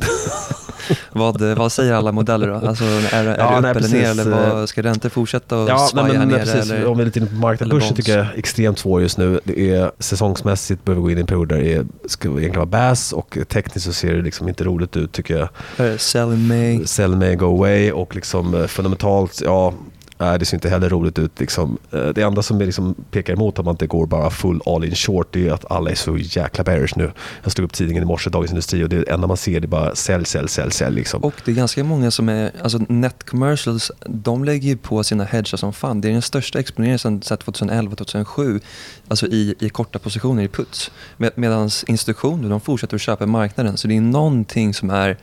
vad, 1.12 1.42
vad 1.42 1.72
säger 1.72 1.92
alla 1.92 2.12
modeller 2.12 2.48
då? 2.48 2.54
Alltså, 2.54 2.84
är, 2.84 3.24
är 3.24 3.38
ja, 3.38 3.60
det 3.60 3.70
upp 3.70 3.76
eller 3.76 3.88
ner 3.88 4.10
eller 4.10 4.54
vad, 4.54 4.68
ska 4.68 4.82
räntor 4.82 5.08
fortsätta 5.08 5.62
att 5.62 5.68
ja, 5.68 5.78
svaja 5.78 6.06
nej, 6.06 6.18
men, 6.18 6.28
ner? 6.28 6.38
Precis, 6.38 6.70
eller, 6.70 6.86
om 6.86 6.96
vi 6.96 7.02
är 7.02 7.06
lite 7.06 7.18
inne 7.18 7.28
på 7.28 7.34
marknaden, 7.34 7.78
börsen 7.78 7.96
tycker 7.96 8.18
jag 8.18 8.26
är 8.26 8.32
extremt 8.36 8.78
svår 8.78 9.02
just 9.02 9.18
nu. 9.18 9.40
Det 9.44 9.70
är 9.70 9.92
säsongsmässigt 9.98 10.84
behöver 10.84 11.02
vi 11.02 11.04
gå 11.04 11.10
in 11.10 11.18
i 11.18 11.20
en 11.20 11.26
period 11.26 11.48
där 11.48 11.58
det 11.58 11.74
är, 11.74 11.86
ska 12.06 12.28
egentligen 12.28 12.54
vara 12.54 12.66
bass 12.66 13.12
och 13.12 13.38
tekniskt 13.48 13.86
så 13.86 13.92
ser 13.92 14.14
det 14.14 14.22
liksom 14.22 14.48
inte 14.48 14.64
roligt 14.64 14.96
ut 14.96 15.12
tycker 15.12 15.48
jag. 15.76 16.00
Sell 16.00 16.32
in 16.32 16.46
May. 16.46 16.86
Sell 16.86 17.12
in 17.12 17.18
May, 17.18 17.34
go 17.34 17.46
away 17.46 17.92
och 17.92 18.14
liksom 18.14 18.54
eh, 18.54 18.66
fundamentalt, 18.66 19.42
ja 19.44 19.74
Nej, 20.20 20.38
det 20.38 20.44
ser 20.44 20.56
inte 20.56 20.68
heller 20.68 20.88
roligt 20.88 21.18
ut. 21.18 21.40
Liksom. 21.40 21.78
Eh, 21.90 22.08
det 22.08 22.22
enda 22.22 22.42
som 22.42 22.58
liksom 22.58 22.94
pekar 23.10 23.32
emot 23.32 23.58
att 23.58 23.64
man 23.64 23.74
inte 23.74 23.86
går 23.86 24.06
bara 24.06 24.30
full 24.30 24.60
all 24.66 24.84
in 24.84 24.94
short, 24.94 25.28
det 25.30 25.48
är 25.48 25.52
att 25.52 25.70
alla 25.70 25.90
är 25.90 25.94
så 25.94 26.16
jäkla 26.18 26.64
bearish 26.64 26.96
nu. 26.96 27.12
Jag 27.42 27.52
slog 27.52 27.64
upp 27.64 27.72
tidningen 27.72 28.02
i 28.02 28.06
morse, 28.06 28.30
Dagens 28.30 28.50
Industri, 28.50 28.84
och 28.84 28.88
det 28.88 29.10
enda 29.10 29.26
man 29.26 29.36
ser 29.36 29.60
det 29.60 29.66
är 29.66 29.68
bara 29.68 29.94
sälj, 29.94 30.24
sälj, 30.24 30.48
sälj, 30.48 30.72
sälj. 30.72 30.96
Liksom. 30.96 31.24
Och 31.24 31.34
det 31.44 31.50
är 31.50 31.54
ganska 31.54 31.84
många 31.84 32.10
som 32.10 32.28
är, 32.28 32.52
alltså 32.62 32.78
net 32.88 33.24
commercials, 33.24 33.90
de 34.06 34.44
lägger 34.44 34.68
ju 34.68 34.76
på 34.76 35.04
sina 35.04 35.24
hedgar 35.24 35.56
som 35.56 35.72
fan. 35.72 36.00
Det 36.00 36.08
är 36.08 36.12
den 36.12 36.22
största 36.22 36.58
exponeringen 36.58 36.98
sedan 36.98 37.20
2011-2007, 37.20 38.60
alltså 39.08 39.26
i, 39.26 39.54
i 39.60 39.68
korta 39.68 39.98
positioner 39.98 40.42
i 40.42 40.48
puts. 40.48 40.90
Med, 41.16 41.32
Medan 41.34 41.70
institutioner, 41.86 42.48
de 42.48 42.60
fortsätter 42.60 42.94
att 42.94 43.00
köpa 43.00 43.26
marknaden. 43.26 43.76
Så 43.76 43.88
det 43.88 43.96
är 43.96 44.00
någonting 44.00 44.74
som 44.74 44.90
är 44.90 45.16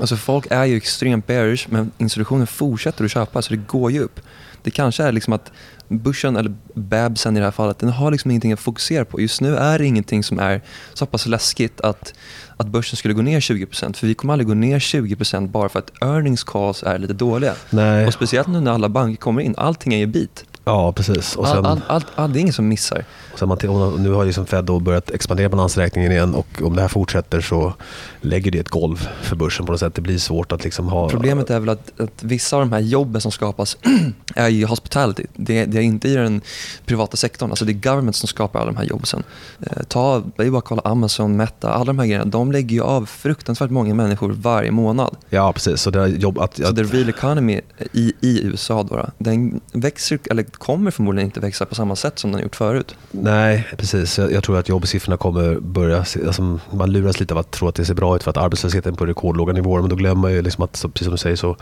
Alltså 0.00 0.16
folk 0.16 0.46
är 0.50 0.64
ju 0.64 0.76
extremt 0.76 1.26
bearish 1.26 1.66
men 1.68 1.90
institutionen 1.98 2.46
fortsätter 2.46 3.04
att 3.04 3.10
köpa 3.10 3.42
så 3.42 3.50
det 3.54 3.60
går 3.66 3.92
ju 3.92 4.00
upp. 4.00 4.20
Det 4.62 4.70
kanske 4.70 5.04
är 5.04 5.12
liksom 5.12 5.32
att 5.32 5.52
börsen, 5.88 6.36
eller 6.36 6.54
Babsen 6.74 7.36
i 7.36 7.40
det 7.40 7.46
här 7.46 7.52
fallet, 7.52 7.78
den 7.78 7.88
har 7.88 8.10
liksom 8.10 8.30
ingenting 8.30 8.52
att 8.52 8.60
fokusera 8.60 9.04
på. 9.04 9.20
Just 9.20 9.40
nu 9.40 9.56
är 9.56 9.78
det 9.78 9.86
ingenting 9.86 10.22
som 10.22 10.38
är 10.38 10.60
så 10.94 11.06
pass 11.06 11.26
läskigt 11.26 11.80
att, 11.80 12.14
att 12.56 12.66
börsen 12.66 12.96
skulle 12.96 13.14
gå 13.14 13.22
ner 13.22 13.40
20%. 13.40 13.96
För 13.96 14.06
vi 14.06 14.14
kommer 14.14 14.32
aldrig 14.32 14.48
gå 14.48 14.54
ner 14.54 14.78
20% 14.78 15.48
bara 15.48 15.68
för 15.68 15.78
att 15.78 15.92
earnings 16.00 16.44
calls 16.44 16.82
är 16.82 16.98
lite 16.98 17.12
dåliga. 17.12 17.54
Nej. 17.70 18.06
Och 18.06 18.12
speciellt 18.12 18.48
nu 18.48 18.60
när 18.60 18.72
alla 18.72 18.88
banker 18.88 19.20
kommer 19.20 19.42
in. 19.42 19.54
Allting 19.58 19.94
är 19.94 19.98
ju 19.98 20.06
bit. 20.06 20.44
Ja, 20.68 20.92
precis. 20.92 21.36
Och 21.36 21.46
sen, 21.46 21.66
all, 21.66 21.80
all, 21.86 22.04
all, 22.14 22.32
det 22.32 22.38
är 22.38 22.40
ingen 22.40 22.52
som 22.52 22.68
missar. 22.68 23.04
Och 23.32 23.38
sen 23.38 23.48
man, 23.48 23.58
nu 24.02 24.10
har 24.10 24.24
liksom 24.24 24.46
Fed 24.46 24.64
då 24.64 24.80
börjat 24.80 25.10
expandera 25.10 25.48
balansräkningen 25.48 26.12
igen 26.12 26.34
och 26.34 26.62
om 26.62 26.76
det 26.76 26.80
här 26.80 26.88
fortsätter 26.88 27.40
så 27.40 27.74
lägger 28.20 28.50
det 28.50 28.58
ett 28.58 28.68
golv 28.68 29.08
för 29.22 29.36
börsen 29.36 29.66
på 29.66 29.72
något 29.72 29.80
sätt. 29.80 29.94
Det 29.94 30.00
blir 30.00 30.18
svårt 30.18 30.52
att 30.52 30.64
liksom 30.64 30.88
ha... 30.88 31.08
Problemet 31.08 31.50
är 31.50 31.60
väl 31.60 31.68
att, 31.68 32.00
att 32.00 32.22
vissa 32.22 32.56
av 32.56 32.62
de 32.62 32.72
här 32.72 32.80
jobben 32.80 33.20
som 33.20 33.32
skapas 33.32 33.76
är 34.34 34.48
i 34.48 34.62
hospitality. 34.62 35.24
Det, 35.34 35.64
det, 35.64 35.78
är 35.78 35.82
inte 35.82 36.08
i 36.08 36.14
den 36.14 36.40
privata 36.86 37.16
sektorn. 37.16 37.50
Alltså 37.50 37.64
det 37.64 37.72
är 37.72 37.90
government 37.90 38.16
som 38.16 38.28
skapar 38.28 38.60
alla 38.60 38.72
de 38.72 38.76
här 38.76 38.84
jobben. 38.84 39.22
Eh, 39.60 39.82
ta, 39.88 40.22
det 40.36 40.42
är 40.42 40.50
bara 40.50 40.58
att 40.58 40.64
kolla 40.64 40.82
Amazon, 40.84 41.36
Meta, 41.36 41.72
alla 41.72 41.84
de 41.84 41.98
här 41.98 42.06
grejerna. 42.06 42.24
De 42.24 42.52
lägger 42.52 42.74
ju 42.74 42.82
av 42.82 43.06
fruktansvärt 43.06 43.70
många 43.70 43.94
människor 43.94 44.30
varje 44.30 44.70
månad. 44.70 45.16
Ja, 45.30 45.52
precis. 45.52 45.80
Så, 45.80 45.90
det 45.90 46.08
jobb 46.08 46.38
att, 46.38 46.56
så 46.56 46.74
the 46.74 46.82
real 46.82 47.08
economy 47.08 47.60
i, 47.92 48.12
i 48.20 48.42
USA 48.42 48.82
då, 48.82 49.06
den 49.18 49.60
växer, 49.72 50.18
eller 50.30 50.42
kommer 50.58 50.90
förmodligen 50.90 51.28
inte 51.28 51.40
växa 51.40 51.66
på 51.66 51.74
samma 51.74 51.96
sätt 51.96 52.18
som 52.18 52.30
den 52.30 52.38
har 52.38 52.42
gjort 52.42 52.56
förut. 52.56 52.94
Nej, 53.10 53.68
precis. 53.76 54.18
Jag, 54.18 54.32
jag 54.32 54.44
tror 54.44 54.58
att 54.58 54.68
jobbsiffrorna 54.68 55.16
kommer 55.16 55.60
börja... 55.60 55.98
Alltså, 55.98 56.58
man 56.70 56.92
luras 56.92 57.20
lite 57.20 57.34
av 57.34 57.38
att 57.38 57.50
tro 57.50 57.68
att 57.68 57.74
det 57.74 57.84
ser 57.84 57.94
bra 57.94 58.16
ut 58.16 58.22
för 58.22 58.30
att 58.30 58.36
arbetslösheten 58.36 58.92
är 58.92 58.96
på 58.96 59.06
rekordlåga 59.06 59.52
nivåer. 59.52 59.80
Men 59.80 59.90
då 59.90 59.96
glömmer 59.96 60.22
man 60.22 60.32
ju 60.32 60.42
liksom 60.42 60.64
att, 60.64 60.72
precis 60.72 61.04
som 61.04 61.10
du 61.12 61.18
säger, 61.18 61.36
så 61.36 61.56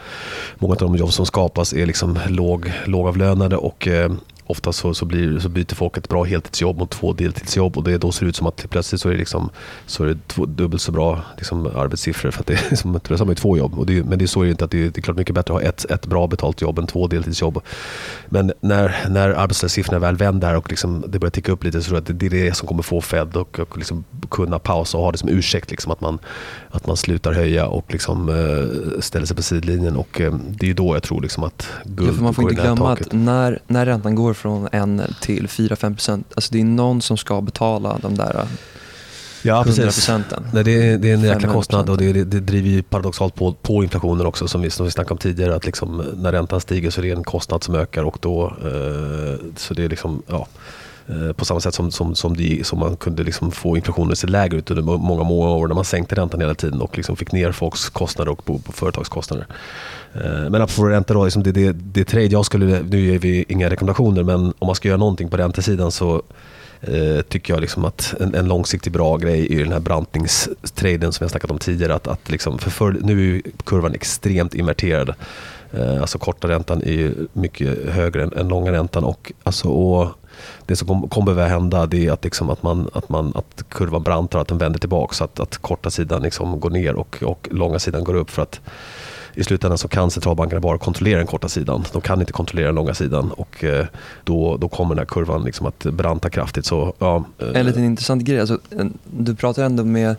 många 0.58 0.72
av 0.72 0.78
de 0.78 0.96
jobb 0.96 1.12
som 1.12 1.26
skapas 1.26 1.72
är 1.72 1.86
liksom 1.86 2.18
låg, 2.28 2.72
lågavlönade 2.84 3.56
och 3.56 3.88
eh, 3.88 4.12
ofta 4.46 4.72
så, 4.72 4.94
så, 4.94 5.04
blir, 5.04 5.38
så 5.38 5.48
byter 5.48 5.74
folk 5.74 5.96
ett 5.96 6.08
bra 6.08 6.24
heltidsjobb 6.24 6.78
mot 6.78 6.90
två 6.90 7.12
deltidsjobb 7.12 7.76
och 7.76 7.84
det 7.84 7.98
då 7.98 8.12
ser 8.12 8.26
ut 8.26 8.36
som 8.36 8.46
att 8.46 8.70
plötsligt 8.70 9.00
så 9.00 9.08
är 9.08 9.12
det, 9.12 9.18
liksom, 9.18 9.50
så 9.86 10.04
är 10.04 10.08
det 10.08 10.18
två, 10.26 10.46
dubbelt 10.46 10.82
så 10.82 10.92
bra 10.92 11.22
liksom, 11.36 11.66
arbetssiffror 11.66 12.30
för 12.30 12.40
att 12.40 12.46
det 12.46 12.54
är 12.54 12.70
liksom, 12.70 12.94
har 12.94 13.24
man 13.24 13.34
två 13.34 13.56
jobb. 13.56 13.78
Och 13.78 13.86
det, 13.86 14.04
men 14.04 14.18
det 14.18 14.24
är 14.24 14.26
så 14.26 14.40
är 14.40 14.44
det 14.44 14.50
inte. 14.50 14.64
Att 14.64 14.70
det, 14.70 14.78
är, 14.78 14.90
det 14.90 14.98
är 14.98 15.02
klart 15.02 15.16
mycket 15.16 15.34
bättre 15.34 15.54
att 15.54 15.62
ha 15.62 15.68
ett, 15.68 15.84
ett 15.90 16.06
bra 16.06 16.26
betalt 16.26 16.60
jobb 16.60 16.78
än 16.78 16.86
två 16.86 17.06
deltidsjobb. 17.06 17.62
Men 18.28 18.52
när, 18.60 18.96
när 19.08 19.30
arbetslöshetssiffrorna 19.30 19.98
väl 19.98 20.16
vänder 20.16 20.56
och 20.56 20.70
liksom, 20.70 21.04
det 21.08 21.18
börjar 21.18 21.30
ticka 21.30 21.52
upp 21.52 21.64
lite 21.64 21.82
så 21.82 21.84
tror 21.84 21.96
jag 21.96 22.00
att 22.00 22.06
det, 22.06 22.12
det 22.12 22.26
är 22.26 22.44
det 22.44 22.56
som 22.56 22.68
kommer 22.68 22.82
få 22.82 23.00
Fed 23.00 23.36
och, 23.36 23.58
och 23.58 23.78
liksom 23.78 24.04
kunna 24.30 24.58
pausa 24.58 24.98
och 24.98 25.04
ha 25.04 25.12
det 25.12 25.18
som 25.18 25.28
ursäkt. 25.28 25.70
Liksom, 25.70 25.92
att, 25.92 26.00
man, 26.00 26.18
att 26.70 26.86
man 26.86 26.96
slutar 26.96 27.32
höja 27.32 27.66
och 27.66 27.92
liksom, 27.92 28.28
uh, 28.28 29.00
ställer 29.00 29.26
sig 29.26 29.36
på 29.36 29.42
sidlinjen. 29.42 29.96
Och, 29.96 30.20
uh, 30.20 30.34
det 30.50 30.70
är 30.70 30.74
då 30.74 30.96
jag 30.96 31.02
tror 31.02 31.22
liksom, 31.22 31.44
att 31.44 31.68
guld 31.84 32.16
ja, 32.18 32.22
Man 32.22 32.34
får 32.34 32.50
inte 32.50 32.62
glömma 32.62 32.92
att 32.92 33.12
när, 33.12 33.58
när 33.66 33.86
räntan 33.86 34.14
går 34.14 34.34
från 34.36 34.66
1 34.66 35.20
till 35.20 35.46
4-5 35.46 35.94
procent. 35.94 36.32
Alltså 36.34 36.52
det 36.52 36.60
är 36.60 36.64
någon 36.64 37.02
som 37.02 37.16
ska 37.16 37.40
betala 37.40 37.98
de 38.02 38.14
där 38.14 38.46
Ja, 39.46 39.64
precis. 39.64 40.08
Nej, 40.52 40.64
det, 40.64 40.70
är, 40.70 40.98
det 40.98 41.10
är 41.10 41.14
en 41.14 41.22
jäkla 41.22 41.52
kostnad 41.52 41.90
och 41.90 41.98
det, 41.98 42.12
det, 42.12 42.24
det, 42.24 42.40
driver 42.40 42.68
ju 42.68 42.82
paradoxalt 42.82 43.34
på, 43.34 43.52
på 43.52 43.82
inflationen 43.82 44.26
också 44.26 44.48
som 44.48 44.60
vi, 44.60 44.70
som 44.70 44.86
vi 44.86 44.92
snackade 44.92 45.12
om 45.12 45.18
tidigare. 45.18 45.54
Att 45.54 45.66
liksom, 45.66 46.04
när 46.16 46.32
räntan 46.32 46.60
stiger 46.60 46.90
så 46.90 47.00
är 47.00 47.04
det 47.04 47.10
en 47.10 47.24
kostnad 47.24 47.64
som 47.64 47.74
ökar 47.74 48.02
och 48.02 48.18
då, 48.20 48.46
eh, 48.46 49.38
så 49.56 49.74
det 49.74 49.84
är 49.84 49.88
liksom, 49.88 50.22
ja, 50.26 50.36
eh, 50.36 50.46
Eh, 51.08 51.32
på 51.32 51.44
samma 51.44 51.60
sätt 51.60 51.74
som, 51.74 51.90
som, 51.90 52.14
som, 52.14 52.36
de, 52.36 52.64
som 52.64 52.78
man 52.78 52.96
kunde 52.96 53.22
liksom 53.22 53.50
få 53.50 53.76
inflationen 53.76 54.12
att 54.12 54.18
se 54.18 54.26
lägre 54.26 54.58
ut 54.58 54.70
under 54.70 54.82
många, 54.82 55.22
många 55.22 55.50
år 55.50 55.68
när 55.68 55.74
man 55.74 55.84
sänkte 55.84 56.14
räntan 56.14 56.40
hela 56.40 56.54
tiden 56.54 56.80
och 56.80 56.96
liksom 56.96 57.16
fick 57.16 57.32
ner 57.32 57.52
folks 57.52 57.88
kostnader 57.88 58.32
och 58.32 58.44
på, 58.44 58.58
på 58.58 58.72
företagskostnader. 58.72 59.46
Eh, 60.14 60.50
men 60.50 60.54
apropå 60.54 60.88
ränta 60.88 61.14
då, 61.14 61.24
liksom 61.24 61.42
det, 61.42 61.52
det, 61.52 61.72
det 61.72 62.04
trade 62.04 62.26
jag 62.26 62.46
skulle, 62.46 62.82
nu 62.82 63.00
ger 63.00 63.18
vi 63.18 63.44
inga 63.48 63.70
rekommendationer 63.70 64.22
men 64.22 64.54
om 64.58 64.66
man 64.66 64.74
ska 64.74 64.88
göra 64.88 64.98
någonting 64.98 65.28
på 65.28 65.36
räntesidan 65.36 65.92
så 65.92 66.22
eh, 66.80 67.20
tycker 67.28 67.54
jag 67.54 67.60
liksom 67.60 67.84
att 67.84 68.14
en, 68.20 68.34
en, 68.34 68.48
långsiktig 68.48 68.92
bra 68.92 69.16
grej 69.16 69.54
är 69.54 69.58
den 69.58 69.72
här 69.72 69.80
brantningstraden 69.80 71.12
som 71.12 71.24
jag 71.24 71.30
snackat 71.30 71.50
om 71.50 71.58
tidigare. 71.58 71.94
Att, 71.94 72.06
att 72.06 72.30
liksom, 72.30 72.58
för, 72.58 72.70
för 72.70 72.96
nu 73.02 73.36
är 73.36 73.42
kurvan 73.64 73.94
extremt 73.94 74.54
inverterad. 74.54 75.14
Eh, 75.72 76.00
alltså 76.00 76.18
korta 76.18 76.48
räntan 76.48 76.82
är 76.82 77.12
mycket 77.32 77.88
högre 77.88 78.22
än, 78.22 78.32
än 78.32 78.48
långa 78.48 78.72
räntan. 78.72 79.04
Och, 79.04 79.32
alltså, 79.42 79.68
och 79.68 80.08
det 80.66 80.76
som 80.76 80.88
kommer 80.88 81.08
kom 81.08 81.24
behöva 81.24 81.48
hända 81.48 81.86
det 81.86 82.06
är 82.06 82.12
att, 82.12 82.24
liksom 82.24 82.50
att, 82.50 82.62
man, 82.62 82.90
att, 82.92 83.08
man, 83.08 83.32
att 83.34 83.64
kurvan 83.68 84.02
brantar, 84.02 84.38
att 84.38 84.48
den 84.48 84.58
vänder 84.58 84.78
tillbaka. 84.78 85.14
Så 85.14 85.24
att, 85.24 85.40
att 85.40 85.58
korta 85.58 85.90
sidan 85.90 86.22
liksom 86.22 86.60
går 86.60 86.70
ner 86.70 86.94
och, 86.94 87.22
och 87.22 87.48
långa 87.50 87.78
sidan 87.78 88.04
går 88.04 88.14
upp. 88.14 88.30
för 88.30 88.42
att 88.42 88.60
i 89.36 89.44
slutändan 89.44 89.78
så 89.78 89.88
kan 89.88 90.10
centralbankerna 90.10 90.60
bara 90.60 90.78
kontrollera 90.78 91.18
den 91.18 91.26
korta 91.26 91.48
sidan. 91.48 91.84
De 91.92 92.02
kan 92.02 92.20
inte 92.20 92.32
kontrollera 92.32 92.66
den 92.66 92.74
långa 92.74 92.94
sidan 92.94 93.32
och 93.32 93.64
eh, 93.64 93.86
då, 94.24 94.56
då 94.56 94.68
kommer 94.68 94.94
den 94.94 94.98
här 94.98 95.06
kurvan 95.06 95.44
liksom 95.44 95.66
att 95.66 95.84
branta 95.84 96.30
kraftigt. 96.30 96.66
Så, 96.66 96.94
ja. 96.98 97.24
Eh, 97.38 97.60
en 97.60 97.66
liten 97.66 97.84
intressant 97.84 98.22
grej, 98.22 98.40
alltså, 98.40 98.58
du 99.04 99.34
pratar 99.34 99.64
ändå 99.64 99.84
med 99.84 100.16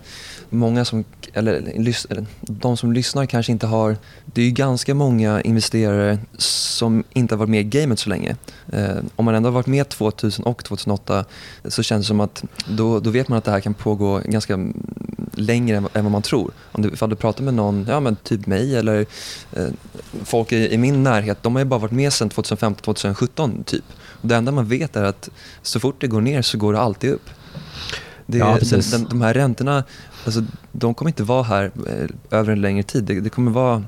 många 0.50 0.86
som, 0.86 1.04
eller 1.34 2.26
de 2.42 2.78
som 2.78 2.94
lyssnar 2.94 3.26
kanske 3.26 3.52
inte 3.52 3.68
har, 3.68 3.98
det 4.26 4.42
är 4.42 4.46
ju 4.46 4.52
ganska 4.52 4.96
många 4.96 5.42
investerare 5.42 6.18
som 6.38 7.04
inte 7.14 7.36
har 7.36 7.40
varit 7.40 7.50
med 7.50 7.62
i 7.62 7.64
gamet 7.64 8.00
så 8.00 8.10
länge. 8.10 8.36
Eh, 8.74 8.98
om 9.16 9.26
man 9.26 9.36
ändå 9.36 9.48
har 9.48 9.54
varit 9.54 9.68
med 9.68 9.90
2000 9.90 10.46
och 10.46 10.64
2008 10.64 11.26
så 11.66 11.84
känns 11.84 12.06
det 12.06 12.08
som 12.08 12.20
att 12.20 12.44
då, 12.68 13.00
då 13.00 13.10
vet 13.10 13.28
man 13.28 13.38
att 13.38 13.44
det 13.44 13.52
här 13.52 13.60
kan 13.60 13.74
pågå 13.74 14.22
ganska 14.26 14.60
längre 15.38 15.78
än, 15.94 16.04
vad 16.04 16.12
man 16.12 16.22
tror. 16.22 16.52
Om 16.72 16.82
du, 16.82 16.90
ifall 16.90 17.10
du 17.10 17.16
pratar 17.16 17.44
med 17.44 17.54
någon, 17.54 17.86
ja 17.90 18.00
men 18.00 18.16
typ 18.16 18.46
mig 18.46 18.76
eller 18.76 19.06
eh, 19.54 19.68
folk 20.24 20.52
i, 20.52 20.74
i, 20.74 20.78
min 20.78 21.04
närhet, 21.04 21.44
de 21.44 21.56
har 21.56 21.62
ju 21.62 21.66
bara 21.66 21.80
varit 21.80 21.92
med 21.92 22.14
sedan 22.14 22.30
2015-2017 22.30 23.64
typ. 23.64 23.84
Och 24.22 24.28
det 24.28 24.36
enda 24.36 24.52
man 24.52 24.68
vet 24.68 24.96
är 24.96 25.04
att 25.04 25.30
så 25.62 25.80
fort 25.80 25.96
det 26.02 26.08
går 26.08 26.22
ner 26.22 26.42
så 26.42 26.58
går 26.58 26.74
det 26.74 26.80
alltid 26.80 27.12
upp. 27.12 27.30
Det, 28.26 28.38
ja, 28.38 28.58
den, 28.62 28.82
den, 28.92 29.04
de 29.04 29.22
här 29.22 29.34
räntorna, 29.34 29.84
alltså, 30.26 30.44
de 30.72 30.94
kommer 30.94 31.10
inte 31.10 31.24
vara 31.24 31.44
här 31.44 31.72
eh, 31.88 32.40
över 32.40 32.52
en 32.52 32.62
längre 32.62 32.84
tid. 32.84 33.04
Det, 33.04 33.20
det, 33.20 33.30
kommer 33.30 33.52
vara, 33.52 33.84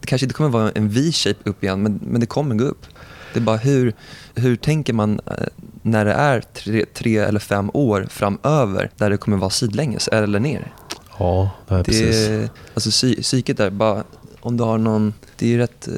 det 0.00 0.06
kanske 0.06 0.24
inte 0.24 0.34
kommer 0.34 0.50
vara 0.50 0.70
en 0.70 0.88
V-shape 0.88 1.50
upp 1.50 1.64
igen, 1.64 1.82
men, 1.82 2.00
men 2.02 2.20
det 2.20 2.26
kommer 2.26 2.54
gå 2.54 2.64
upp. 2.64 2.86
Det 3.32 3.38
är 3.38 3.44
bara 3.44 3.56
hur, 3.56 3.92
hur 4.34 4.56
tänker 4.56 4.92
man 4.92 5.20
eh, 5.26 5.34
när 5.82 6.04
det 6.04 6.12
är 6.12 6.40
tre, 6.40 6.84
tre, 6.94 7.16
eller 7.16 7.40
fem 7.40 7.70
år 7.74 8.06
framöver 8.10 8.90
där 8.96 9.10
det 9.10 9.16
kommer 9.16 9.36
vara 9.36 9.50
sidlänges 9.50 10.08
eller 10.08 10.40
ner? 10.40 10.72
Ja, 11.18 11.50
det 11.68 11.74
är 11.74 11.82
precis. 11.84 12.50
Alltså 12.74 12.90
psyket 13.22 13.56
där, 13.56 13.70
bara 13.70 14.04
om 14.40 14.56
du 14.56 14.64
har 14.64 14.78
någon, 14.78 15.14
det 15.36 15.46
är 15.46 15.50
ju 15.50 15.58
rätt 15.58 15.88
eh, 15.88 15.94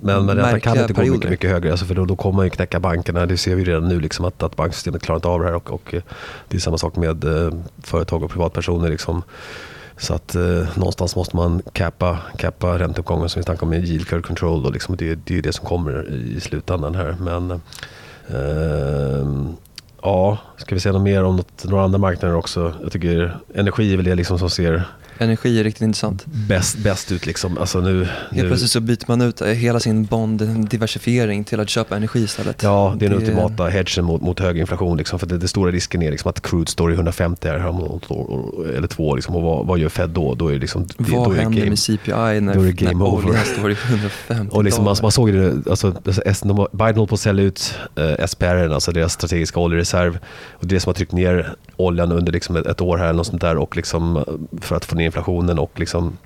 Men, 0.00 0.26
men 0.26 0.36
det 0.36 0.60
kan 0.60 0.80
inte 0.80 0.92
gå 0.92 1.02
mycket, 1.02 1.30
mycket 1.30 1.50
högre, 1.50 1.70
alltså 1.70 1.86
för 1.86 1.94
då, 1.94 2.04
då 2.04 2.16
kommer 2.16 2.36
man 2.36 2.46
ju 2.46 2.50
knäcka 2.50 2.80
bankerna. 2.80 3.26
Det 3.26 3.36
ser 3.36 3.54
vi 3.54 3.64
redan 3.64 3.88
nu, 3.88 4.00
liksom, 4.00 4.24
att, 4.24 4.42
att 4.42 4.56
banksystemet 4.56 5.02
klarar 5.02 5.16
inte 5.16 5.28
av 5.28 5.40
det 5.40 5.46
här. 5.46 5.54
Och, 5.54 5.70
och, 5.70 5.94
eh, 5.94 6.02
det 6.48 6.56
är 6.56 6.60
samma 6.60 6.78
sak 6.78 6.96
med 6.96 7.24
eh, 7.24 7.52
företag 7.82 8.22
och 8.22 8.30
privatpersoner. 8.30 8.88
Liksom. 8.88 9.22
Så 9.96 10.14
att 10.14 10.34
eh, 10.34 10.78
någonstans 10.78 11.16
måste 11.16 11.36
man 11.36 11.62
cappa, 11.72 12.18
cappa 12.36 12.78
ränteuppgången 12.78 13.28
som 13.28 13.40
vi 13.40 13.44
snackade 13.44 13.62
om 13.62 13.70
med 13.70 13.84
yield 13.84 14.08
curve 14.08 14.22
control. 14.22 14.62
Då, 14.62 14.70
liksom, 14.70 14.96
det, 14.96 15.14
det 15.14 15.38
är 15.38 15.42
det 15.42 15.52
som 15.52 15.66
kommer 15.66 16.14
i 16.14 16.40
slutändan 16.40 16.94
här. 16.94 17.16
Men 17.20 17.50
eh, 18.28 19.50
ja, 20.02 20.38
ska 20.56 20.74
vi 20.74 20.80
säga 20.80 20.92
något 20.92 21.02
mer 21.02 21.24
om 21.24 21.36
något, 21.36 21.64
några 21.64 21.84
andra 21.84 21.98
marknader 21.98 22.34
också? 22.36 22.74
Jag 22.82 22.92
tycker 22.92 23.36
energi 23.54 23.92
är 23.92 23.96
väl 23.96 24.04
det 24.04 24.14
liksom 24.14 24.38
som 24.38 24.50
ser 24.50 24.84
Energi 25.18 25.60
är 25.60 25.64
riktigt 25.64 25.82
intressant. 25.82 26.24
Bäst, 26.26 26.78
bäst 26.78 27.12
ut 27.12 27.26
liksom. 27.26 27.58
Alltså 27.58 27.80
nu, 27.80 28.08
Helt 28.30 28.48
plötsligt 28.48 28.70
så 28.70 28.80
byter 28.80 29.04
man 29.08 29.20
ut 29.20 29.42
hela 29.42 29.80
sin 29.80 30.04
bond-diversifiering 30.04 31.44
till 31.44 31.60
att 31.60 31.68
köpa 31.68 31.96
energi 31.96 32.24
istället. 32.24 32.62
Ja, 32.62 32.94
det 32.98 33.06
är 33.06 33.10
den 33.10 33.18
det... 33.18 33.24
ultimata 33.24 33.66
hedgen 33.66 34.04
mot, 34.04 34.22
mot 34.22 34.40
hög 34.40 34.58
inflation. 34.58 34.96
Liksom, 34.96 35.18
för 35.18 35.26
det, 35.26 35.38
det 35.38 35.48
stora 35.48 35.70
risken 35.70 36.02
är 36.02 36.10
liksom 36.10 36.28
att 36.28 36.42
crude 36.42 36.70
står 36.70 36.90
i 36.90 36.94
150 36.94 37.48
här 37.48 37.54
eller 38.76 38.88
två. 38.88 39.14
Liksom, 39.14 39.36
och 39.36 39.42
vad, 39.42 39.66
vad 39.66 39.78
gör 39.78 39.88
Fed 39.88 40.10
då? 40.10 40.34
då 40.34 40.48
är 40.48 40.58
liksom, 40.58 40.86
det, 40.86 41.12
vad 41.12 41.28
då 41.28 41.32
är 41.32 41.36
händer 41.36 41.58
game, 41.58 41.68
med 41.68 41.78
CPI 41.78 42.10
när, 42.10 42.40
när 42.40 43.02
oljan 43.02 43.44
står 43.44 43.70
i 43.70 43.76
150 43.88 44.56
och 44.56 44.64
liksom, 44.64 44.84
man, 44.84 44.96
man 45.02 45.12
såg 45.12 45.32
det, 45.32 45.70
alltså, 45.70 45.94
alltså 46.26 46.68
Biden 46.72 46.96
håller 46.96 47.06
på 47.06 47.14
att 47.14 47.20
sälja 47.20 47.44
ut 47.44 47.78
eh, 47.96 48.26
SPR, 48.26 48.72
alltså 48.72 48.92
deras 48.92 49.12
strategiska 49.12 49.60
oljereserv. 49.60 50.18
Och 50.52 50.66
det 50.66 50.80
som 50.80 50.90
har 50.90 50.94
tryckt 50.94 51.12
ner 51.12 51.54
oljan 51.76 52.12
under 52.12 52.32
liksom 52.32 52.56
ett, 52.56 52.66
ett 52.66 52.80
år 52.80 52.98
här 52.98 53.04
eller 53.04 53.16
något 53.16 53.26
sånt 53.26 53.42
där 53.42 53.56
och 53.56 53.76
liksom, 53.76 54.16
eh, 54.16 54.22
för 54.60 54.76
att 54.76 54.84
få 54.84 54.96
ner 54.96 55.04
inflationen 55.04 55.58
och 55.58 55.80
liksom 55.80 56.16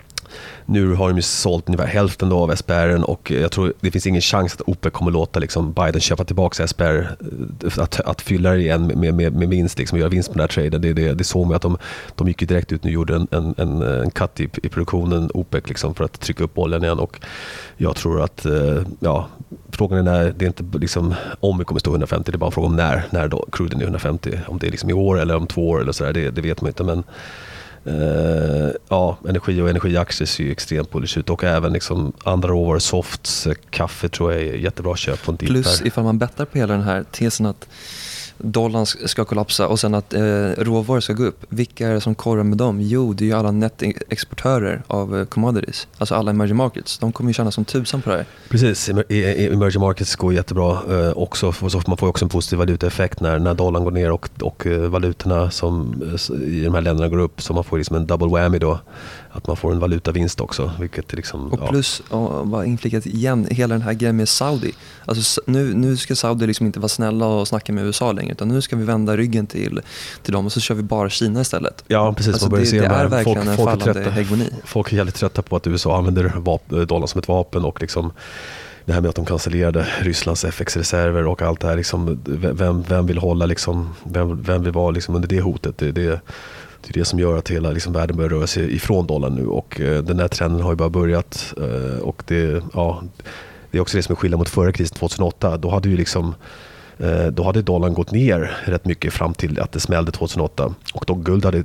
nu 0.66 0.94
har 0.94 1.08
de 1.08 1.16
ju 1.16 1.22
sålt 1.22 1.68
ungefär 1.68 1.86
hälften 1.86 2.32
av 2.32 2.56
SPR 2.56 3.10
och 3.10 3.30
jag 3.30 3.52
tror 3.52 3.72
det 3.80 3.90
finns 3.90 4.06
ingen 4.06 4.20
chans 4.20 4.54
att 4.54 4.60
OPEC 4.60 4.92
kommer 4.92 5.10
låta 5.10 5.40
liksom 5.40 5.72
Biden 5.72 6.00
köpa 6.00 6.24
tillbaka 6.24 6.66
SPR, 6.66 6.84
eh, 6.84 7.78
att, 7.78 8.00
att 8.00 8.20
fylla 8.20 8.50
det 8.50 8.60
igen 8.60 8.86
med, 8.86 9.14
med, 9.14 9.32
med 9.32 9.48
vinst, 9.48 9.78
liksom, 9.78 9.96
och 9.96 10.00
göra 10.00 10.10
vinst 10.10 10.28
på 10.28 10.34
den 10.34 10.40
här 10.40 10.48
traden. 10.48 10.80
Det, 10.80 10.92
det, 10.92 11.12
det 11.12 11.24
såg 11.24 11.46
man 11.46 11.56
att 11.56 11.62
de, 11.62 11.78
de 12.14 12.28
gick 12.28 12.48
direkt 12.48 12.72
ut 12.72 12.84
och 12.84 12.90
gjorde 12.90 13.14
en, 13.14 13.28
en, 13.30 13.54
en, 13.56 13.82
en 13.82 14.10
cut 14.10 14.40
i, 14.40 14.50
i 14.62 14.68
produktionen, 14.68 15.30
OPEC, 15.34 15.68
liksom, 15.68 15.94
för 15.94 16.04
att 16.04 16.20
trycka 16.20 16.44
upp 16.44 16.58
oljan 16.58 16.84
igen. 16.84 16.98
Och 16.98 17.20
jag 17.76 17.96
tror 17.96 18.22
att, 18.22 18.46
eh, 18.46 18.82
ja, 19.00 19.28
frågan 19.70 19.98
är 19.98 20.02
när, 20.02 20.34
det 20.36 20.44
är 20.44 20.46
inte 20.46 20.78
liksom 20.78 21.14
om 21.40 21.58
vi 21.58 21.64
kommer 21.64 21.80
stå 21.80 21.90
150, 21.90 22.30
det 22.30 22.36
är 22.36 22.38
bara 22.38 22.46
en 22.46 22.52
fråga 22.52 22.66
om 22.66 22.76
när, 22.76 23.04
när 23.10 23.28
då 23.28 23.46
cruden 23.52 23.78
är 23.78 23.82
150. 23.82 24.38
Om 24.46 24.58
det 24.58 24.66
är 24.66 24.70
liksom 24.70 24.90
i 24.90 24.92
år 24.92 25.20
eller 25.20 25.36
om 25.36 25.46
två 25.46 25.68
år 25.68 25.80
eller 25.80 25.92
sådär, 25.92 26.12
det, 26.12 26.30
det 26.30 26.40
vet 26.40 26.60
man 26.60 26.68
inte. 26.68 26.84
Men 26.84 27.02
eh, 27.88 28.70
ja, 28.88 29.18
energi 29.28 29.60
och 29.60 29.70
energiaktier 29.70 30.26
ser 30.26 30.44
ju 30.44 30.52
extremt 30.52 30.90
bullish 30.90 31.18
ut. 31.18 31.30
Och 31.30 31.44
även 31.44 31.72
liksom 31.72 32.12
andra 32.24 32.48
råvaror, 32.48 32.78
softs, 32.78 33.46
eh, 33.46 33.54
kaffe 33.70 34.08
tror 34.08 34.32
jag 34.32 34.42
är 34.42 34.54
jättebra 34.54 34.96
köp 34.96 35.24
på 35.24 35.32
en 35.32 35.36
Plus 35.36 35.82
ifall 35.84 36.04
man 36.04 36.18
bettar 36.18 36.44
på 36.44 36.58
hela 36.58 36.74
den 36.74 36.82
här 36.82 37.04
tesen 37.12 37.46
att 37.46 37.68
dollarn 38.38 38.86
ska 38.86 39.24
kollapsa 39.24 39.68
och 39.68 39.80
sen 39.80 39.94
att 39.94 40.14
eh, 40.14 40.20
råvaror 40.58 41.00
ska 41.00 41.12
gå 41.12 41.24
upp. 41.24 41.44
Vilka 41.48 41.88
är 41.88 41.94
det 41.94 42.00
som 42.00 42.14
korrar 42.14 42.42
med 42.42 42.58
dem? 42.58 42.80
Jo, 42.80 43.12
det 43.12 43.24
är 43.24 43.26
ju 43.26 43.32
alla 43.32 43.50
netexportörer 43.50 44.82
av 44.86 45.18
eh, 45.18 45.24
commodities. 45.24 45.88
Alltså 45.98 46.14
alla 46.14 46.30
emerging 46.30 46.56
markets. 46.56 46.98
De 46.98 47.12
kommer 47.12 47.30
ju 47.30 47.34
tjäna 47.34 47.50
som 47.50 47.64
tusan 47.64 48.02
på 48.02 48.10
det 48.10 48.16
här. 48.16 48.26
Precis, 48.48 48.88
e, 48.88 49.04
e, 49.08 49.52
emerging 49.52 49.80
markets 49.80 50.16
går 50.16 50.34
jättebra 50.34 50.78
eh, 50.90 51.12
också. 51.18 51.52
Så 51.52 51.82
man 51.86 51.96
får 51.96 52.08
också 52.08 52.24
en 52.24 52.28
positiv 52.28 52.58
valutaeffekt 52.58 53.20
när, 53.20 53.38
när 53.38 53.54
dollarn 53.54 53.84
går 53.84 53.90
ner 53.90 54.10
och, 54.10 54.28
och 54.40 54.66
eh, 54.66 54.80
valutorna 54.80 55.50
som, 55.50 56.02
eh, 56.02 56.48
i 56.48 56.64
de 56.64 56.74
här 56.74 56.80
länderna 56.80 57.08
går 57.08 57.18
upp. 57.18 57.42
Så 57.42 57.52
man 57.52 57.64
får 57.64 57.78
liksom 57.78 57.96
en 57.96 58.06
double 58.06 58.28
whammy 58.28 58.58
då 58.58 58.80
att 59.32 59.46
man 59.46 59.56
får 59.56 59.72
en 59.72 59.78
valutavinst 59.78 60.40
också. 60.40 60.72
Vilket 60.80 61.12
liksom, 61.12 61.52
och 61.52 61.68
plus, 61.68 62.02
ja. 62.10 62.42
bara 62.46 62.64
inflikat 62.64 63.06
igen, 63.06 63.46
hela 63.50 63.74
den 63.74 63.82
här 63.82 63.92
grejen 63.92 64.16
med 64.16 64.28
Saudi. 64.28 64.72
Alltså, 65.04 65.40
nu, 65.46 65.74
nu 65.74 65.96
ska 65.96 66.16
Saudi 66.16 66.46
liksom 66.46 66.66
inte 66.66 66.80
vara 66.80 66.88
snälla 66.88 67.26
och 67.26 67.48
snacka 67.48 67.72
med 67.72 67.84
USA 67.84 68.12
längre 68.12 68.32
utan 68.32 68.48
nu 68.48 68.62
ska 68.62 68.76
vi 68.76 68.84
vända 68.84 69.16
ryggen 69.16 69.46
till, 69.46 69.80
till 70.22 70.32
dem 70.32 70.46
och 70.46 70.52
så 70.52 70.60
kör 70.60 70.74
vi 70.74 70.82
bara 70.82 71.10
Kina 71.10 71.40
istället. 71.40 71.84
Ja 71.86 72.14
precis, 72.16 72.32
alltså, 72.32 72.50
man 72.50 72.60
det, 72.60 72.66
se 72.66 72.80
det 72.80 72.86
är 72.86 73.06
verkligen 73.06 73.36
folk, 73.36 73.48
en 73.48 73.56
folk 73.56 73.68
fallande 73.68 73.94
trötta, 73.94 74.10
hegemoni. 74.10 74.50
Folk 74.64 74.92
är 74.92 74.96
jävligt 74.96 75.14
trötta 75.14 75.42
på 75.42 75.56
att 75.56 75.66
USA 75.66 75.98
använder 75.98 76.86
dollarn 76.86 77.08
som 77.08 77.18
ett 77.18 77.28
vapen 77.28 77.64
och 77.64 77.80
liksom 77.80 78.12
det 78.88 78.94
här 78.94 79.00
med 79.00 79.08
att 79.08 79.16
de 79.16 79.24
cancellerade 79.24 79.86
Rysslands 80.00 80.44
FX-reserver 80.44 81.26
och 81.26 81.42
allt 81.42 81.60
det 81.60 81.66
här. 81.66 81.76
Liksom, 81.76 82.20
vem, 82.24 82.82
vem 82.82 83.06
vill 83.06 83.18
hålla 83.18 83.46
liksom, 83.46 83.94
vem, 84.02 84.42
vem 84.42 84.62
vill 84.62 84.72
vara 84.72 84.90
liksom 84.90 85.14
under 85.14 85.28
det 85.28 85.40
hotet? 85.40 85.78
Det, 85.78 85.92
det, 85.92 86.20
det 86.82 86.90
är 86.90 86.98
det 86.98 87.04
som 87.04 87.18
gör 87.18 87.36
att 87.36 87.50
hela 87.50 87.70
liksom, 87.70 87.92
världen 87.92 88.16
börjar 88.16 88.30
röra 88.30 88.46
sig 88.46 88.74
ifrån 88.74 89.06
dollarn 89.06 89.34
nu 89.34 89.46
och 89.46 89.80
eh, 89.80 90.02
den 90.02 90.18
här 90.18 90.28
trenden 90.28 90.60
har 90.60 90.72
ju 90.72 90.76
bara 90.76 90.90
börjat. 90.90 91.54
Eh, 91.56 91.98
och 91.98 92.22
det, 92.26 92.62
ja, 92.74 93.02
det 93.70 93.78
är 93.78 93.82
också 93.82 93.96
det 93.96 94.02
som 94.02 94.12
är 94.12 94.16
skillnad 94.16 94.38
mot 94.38 94.48
förra 94.48 94.72
krisen 94.72 94.98
2008. 94.98 95.56
Då 95.56 95.70
hade 95.70 95.88
ju 95.88 95.96
liksom 95.96 96.34
då 97.32 97.42
hade 97.42 97.62
dollarn 97.62 97.94
gått 97.94 98.10
ner 98.10 98.56
rätt 98.64 98.84
mycket 98.84 99.12
fram 99.12 99.34
till 99.34 99.60
att 99.60 99.72
det 99.72 99.80
smällde 99.80 100.12
2008. 100.12 100.74
Och 100.94 101.04
då 101.06 101.14
guld 101.14 101.44
hade 101.44 101.64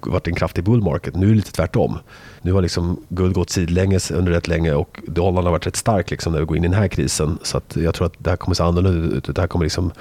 varit 0.00 0.26
en 0.28 0.34
kraftig 0.34 0.64
bull 0.64 0.82
market. 0.82 1.16
Nu 1.16 1.26
är 1.26 1.30
det 1.30 1.36
lite 1.36 1.52
tvärtom. 1.52 1.98
Nu 2.42 2.52
har 2.52 2.62
liksom 2.62 3.00
guld 3.08 3.34
gått 3.34 3.50
sidlänges 3.50 4.10
under 4.10 4.32
rätt 4.32 4.48
länge 4.48 4.72
och 4.72 5.00
dollarn 5.06 5.44
har 5.44 5.52
varit 5.52 5.66
rätt 5.66 5.76
stark 5.76 6.10
liksom 6.10 6.32
när 6.32 6.40
vi 6.40 6.46
går 6.46 6.56
in 6.56 6.64
i 6.64 6.68
den 6.68 6.78
här 6.78 6.88
krisen. 6.88 7.38
Så 7.42 7.60
jag 7.74 7.94
tror 7.94 8.06
att 8.06 8.14
det 8.18 8.30
här 8.30 8.36
kommer 8.36 8.54
se 8.54 8.62
annorlunda 8.62 9.16
ut. 9.16 9.34
Det 9.34 9.40
här 9.40 9.48
kommer 9.48 9.64
liksom 9.64 9.92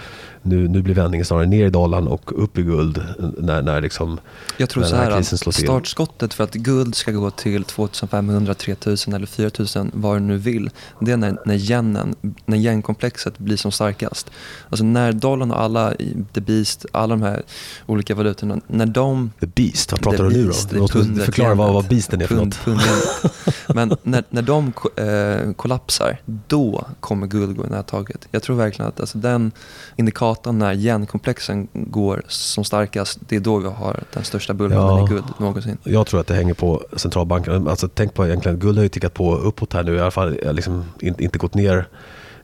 nu, 0.41 0.67
nu 0.67 0.81
blir 0.81 0.95
vändningen 0.95 1.25
snarare 1.25 1.45
ner 1.45 1.65
i 1.65 1.69
dollarn 1.69 2.07
och 2.07 2.43
upp 2.43 2.57
i 2.57 2.63
guld 2.63 3.03
när, 3.37 3.61
när, 3.61 3.81
liksom, 3.81 4.19
Jag 4.57 4.69
tror 4.69 4.81
när 4.81 4.89
så 4.89 4.95
här, 4.95 5.11
här 5.11 5.17
krisen 5.17 5.37
slår 5.37 5.51
till. 5.51 5.63
Startskottet 5.63 6.33
för 6.33 6.43
att 6.43 6.53
guld 6.53 6.95
ska 6.95 7.11
gå 7.11 7.31
till 7.31 7.63
2500, 7.63 8.53
3000 8.53 9.13
eller 9.13 9.27
4000, 9.27 9.91
vad 9.93 10.15
du 10.15 10.19
nu 10.19 10.37
vill, 10.37 10.69
det 10.99 11.11
är 11.11 11.17
när, 11.17 11.37
när 11.45 11.71
yenen, 11.71 12.15
när 12.45 12.57
yenkomplexet 12.57 13.37
blir 13.37 13.57
som 13.57 13.71
starkast. 13.71 14.31
Alltså 14.69 14.85
när 14.85 15.11
dollarn 15.11 15.51
och 15.51 15.61
alla, 15.61 15.93
the 16.33 16.41
beast, 16.41 16.85
alla 16.91 17.15
de 17.15 17.21
här 17.21 17.43
olika 17.85 18.15
valutorna, 18.15 18.59
när 18.67 18.85
de... 18.85 19.31
The 19.39 19.47
beast, 19.47 19.91
vad 19.91 20.01
pratar 20.01 20.23
du 20.23 20.29
nu 20.29 20.51
då? 20.71 20.87
Pundet, 20.87 21.25
förklara 21.25 21.53
vad, 21.53 21.73
vad 21.73 21.87
beasten 21.87 22.21
är 22.21 22.27
för 22.27 22.35
pund, 22.35 22.55
något. 22.65 23.33
Men 23.75 23.97
när, 24.03 24.23
när 24.29 24.41
de 24.41 24.73
eh, 24.95 25.53
kollapsar, 25.53 26.17
då 26.47 26.87
kommer 26.99 27.27
guld 27.27 27.57
gå 27.57 27.65
i 27.65 27.69
nättaget. 27.69 28.27
Jag 28.31 28.43
tror 28.43 28.55
verkligen 28.55 28.89
att 28.89 28.99
alltså, 28.99 29.17
den 29.17 29.51
indikatorn 29.95 30.59
när 30.59 30.75
genkomplexen 30.75 31.67
går 31.73 32.23
som 32.27 32.63
starkast, 32.63 33.19
det 33.27 33.35
är 33.35 33.39
då 33.39 33.57
vi 33.57 33.67
har 33.67 34.03
den 34.13 34.23
största 34.23 34.53
bullrunnen 34.53 34.87
ja, 34.87 35.05
i 35.05 35.09
guld 35.09 35.23
någonsin. 35.37 35.77
Jag 35.83 36.07
tror 36.07 36.19
att 36.19 36.27
det 36.27 36.33
hänger 36.33 36.53
på 36.53 36.83
centralbanken. 36.95 37.67
Alltså, 37.67 37.87
tänk 37.87 38.13
på 38.13 38.25
egentligen, 38.25 38.59
guld 38.59 38.77
har 38.77 38.83
ju 38.83 38.89
tickat 38.89 39.13
på 39.13 39.35
uppåt 39.35 39.73
här 39.73 39.83
nu, 39.83 39.95
i 39.95 39.99
alla 39.99 40.11
fall 40.11 40.39
liksom 40.51 40.85
inte, 40.99 41.37
gått 41.37 41.53
ner 41.53 41.77
eh, 41.77 41.83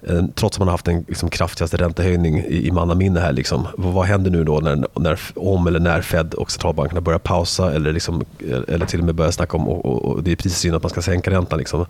Eh, 0.07 0.25
trots 0.35 0.55
att 0.55 0.59
man 0.59 0.67
har 0.67 0.73
haft 0.73 0.85
den 0.85 1.05
liksom, 1.07 1.29
kraftigaste 1.29 1.77
räntehöjning 1.77 2.37
i, 2.37 2.67
i 2.67 2.71
mannaminne 2.71 3.19
här. 3.19 3.33
Liksom. 3.33 3.67
Vad, 3.77 3.93
vad 3.93 4.05
händer 4.05 4.31
nu 4.31 4.43
då 4.43 4.59
när, 4.59 4.85
när, 4.99 5.19
om 5.35 5.67
eller 5.67 5.79
när 5.79 6.01
Fed 6.01 6.33
och 6.33 6.51
centralbankerna 6.51 7.01
börjar 7.01 7.19
pausa 7.19 7.73
eller, 7.73 7.93
liksom, 7.93 8.25
eh, 8.39 8.59
eller 8.67 8.85
till 8.85 8.99
och 8.99 9.05
med 9.05 9.15
börjar 9.15 9.31
snacka 9.31 9.57
om, 9.57 9.67
och, 9.67 9.85
och, 9.85 10.05
och 10.05 10.23
det 10.23 10.31
är 10.31 10.35
precis 10.35 10.57
synd 10.57 10.75
att 10.75 10.83
man 10.83 10.89
ska 10.89 11.01
sänka 11.01 11.31
räntan. 11.31 11.59
Liksom. 11.59 11.85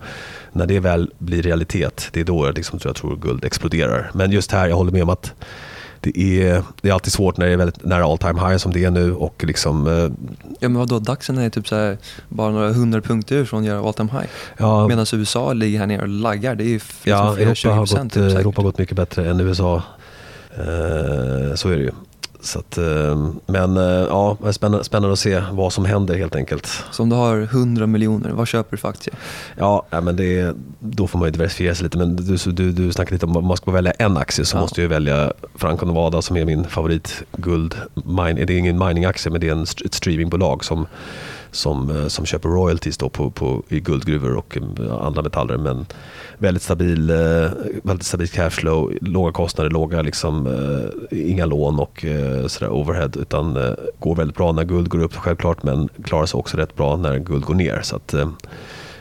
När 0.52 0.66
det 0.66 0.80
väl 0.80 1.10
blir 1.18 1.42
realitet, 1.42 2.08
det 2.12 2.20
är 2.20 2.24
då 2.24 2.50
liksom, 2.50 2.78
jag 2.84 2.96
tror 2.96 3.16
guld 3.16 3.44
exploderar. 3.44 4.10
Men 4.14 4.30
just 4.30 4.52
här, 4.52 4.68
jag 4.68 4.76
håller 4.76 4.92
med 4.92 5.02
om 5.02 5.10
att 5.10 5.34
det 6.02 6.18
är, 6.18 6.62
det 6.80 6.88
är 6.88 6.92
alltid 6.92 7.12
svårt 7.12 7.36
när 7.36 7.46
det 7.46 7.52
är 7.52 7.56
väldigt 7.56 7.84
nära 7.84 8.04
all 8.04 8.18
time 8.18 8.48
high 8.48 8.56
som 8.56 8.72
det 8.72 8.84
är 8.84 8.90
nu. 8.90 9.14
Och 9.14 9.44
liksom, 9.44 9.86
eh, 9.86 9.92
ja 10.60 10.68
men 10.68 10.74
vadå, 10.74 10.98
DAXen 10.98 11.38
är 11.38 11.50
typ 11.50 11.70
här, 11.70 11.98
bara 12.28 12.50
några 12.50 12.72
hundra 12.72 13.00
punkter 13.00 13.44
från 13.44 13.60
att 13.60 13.66
göra 13.66 13.88
all 13.88 13.94
time 13.94 14.10
high. 14.12 14.26
Ja, 14.56 14.88
Medan 14.88 15.06
USA 15.12 15.52
ligger 15.52 15.78
här 15.78 15.86
nere 15.86 16.02
och 16.02 16.08
laggar. 16.08 16.54
Det 16.54 16.64
är 16.64 16.68
ju 16.68 16.80
ja, 17.04 17.38
Europa, 17.38 17.68
har 17.68 17.86
gått, 17.86 18.12
typ, 18.12 18.16
Europa 18.16 18.60
har 18.60 18.64
gått 18.64 18.78
mycket 18.78 18.96
bättre 18.96 19.30
än 19.30 19.40
USA. 19.40 19.82
Eh, 20.50 21.54
så 21.54 21.68
är 21.68 21.76
det 21.76 21.82
ju. 21.82 21.90
Så 22.42 22.58
att, 22.58 22.78
eh, 22.78 23.28
men 23.46 23.76
eh, 23.76 23.82
ja, 23.82 24.36
det 24.42 24.48
är 24.48 24.52
spännande, 24.52 24.84
spännande 24.84 25.12
att 25.12 25.18
se 25.18 25.42
vad 25.52 25.72
som 25.72 25.84
händer 25.84 26.14
helt 26.14 26.36
enkelt. 26.36 26.84
Så 26.90 27.02
om 27.02 27.08
du 27.08 27.16
har 27.16 27.42
100 27.42 27.86
miljoner, 27.86 28.30
vad 28.30 28.48
köper 28.48 28.70
du 28.70 28.76
för 28.76 28.88
aktier? 28.88 29.14
Ja, 29.56 29.86
men 29.90 30.16
det, 30.16 30.56
då 30.78 31.06
får 31.06 31.18
man 31.18 31.28
ju 31.28 31.32
diversifiera 31.32 31.74
sig 31.74 31.84
lite. 31.84 31.98
Men 31.98 32.16
du, 32.16 32.36
du, 32.36 32.72
du 32.72 32.92
snackade 32.92 33.14
lite 33.14 33.26
om 33.26 33.36
att 33.36 33.44
man 33.44 33.56
ska 33.56 33.70
välja 33.70 33.92
en 33.92 34.16
aktie 34.16 34.44
så 34.44 34.56
ja. 34.56 34.60
måste 34.60 34.82
jag 34.82 34.88
välja 34.88 35.32
Franco 35.54 35.86
Nevada 35.86 36.22
som 36.22 36.36
är 36.36 36.44
min 36.44 36.64
favorit 36.64 37.22
guld. 37.36 37.74
Mine, 37.94 38.44
det 38.44 38.54
är 38.54 38.58
ingen 38.58 38.78
miningaktie 38.78 39.32
men 39.32 39.40
det 39.40 39.48
är 39.48 39.52
en, 39.52 39.62
ett 39.62 39.94
streamingbolag 39.94 40.64
som 40.64 40.86
som, 41.52 41.90
eh, 41.90 42.06
som 42.06 42.26
köper 42.26 42.48
royalties 42.48 42.98
då 42.98 43.08
på, 43.08 43.30
på, 43.30 43.62
i 43.68 43.80
guldgruvor 43.80 44.36
och 44.36 44.58
andra 45.00 45.22
metaller. 45.22 45.56
Men 45.56 45.86
väldigt 46.38 46.62
stabil, 46.62 47.10
eh, 47.10 47.50
väldigt 47.82 48.06
stabil 48.06 48.28
cashflow, 48.28 48.92
låga 49.00 49.32
kostnader, 49.32 49.70
låga 49.70 50.02
liksom, 50.02 50.46
eh, 50.46 51.30
inga 51.30 51.46
lån 51.46 51.78
och 51.78 52.04
eh, 52.04 52.46
sådär 52.46 52.72
overhead. 52.72 53.10
Utan 53.14 53.76
går 53.98 54.16
väldigt 54.16 54.36
bra 54.36 54.52
när 54.52 54.64
guld 54.64 54.88
går 54.88 55.02
upp 55.02 55.16
självklart 55.16 55.62
men 55.62 55.88
klarar 56.04 56.26
sig 56.26 56.38
också 56.38 56.56
rätt 56.56 56.76
bra 56.76 56.96
när 56.96 57.18
guld 57.18 57.44
går 57.44 57.54
ner. 57.54 57.80
Så 57.82 57.96
att, 57.96 58.14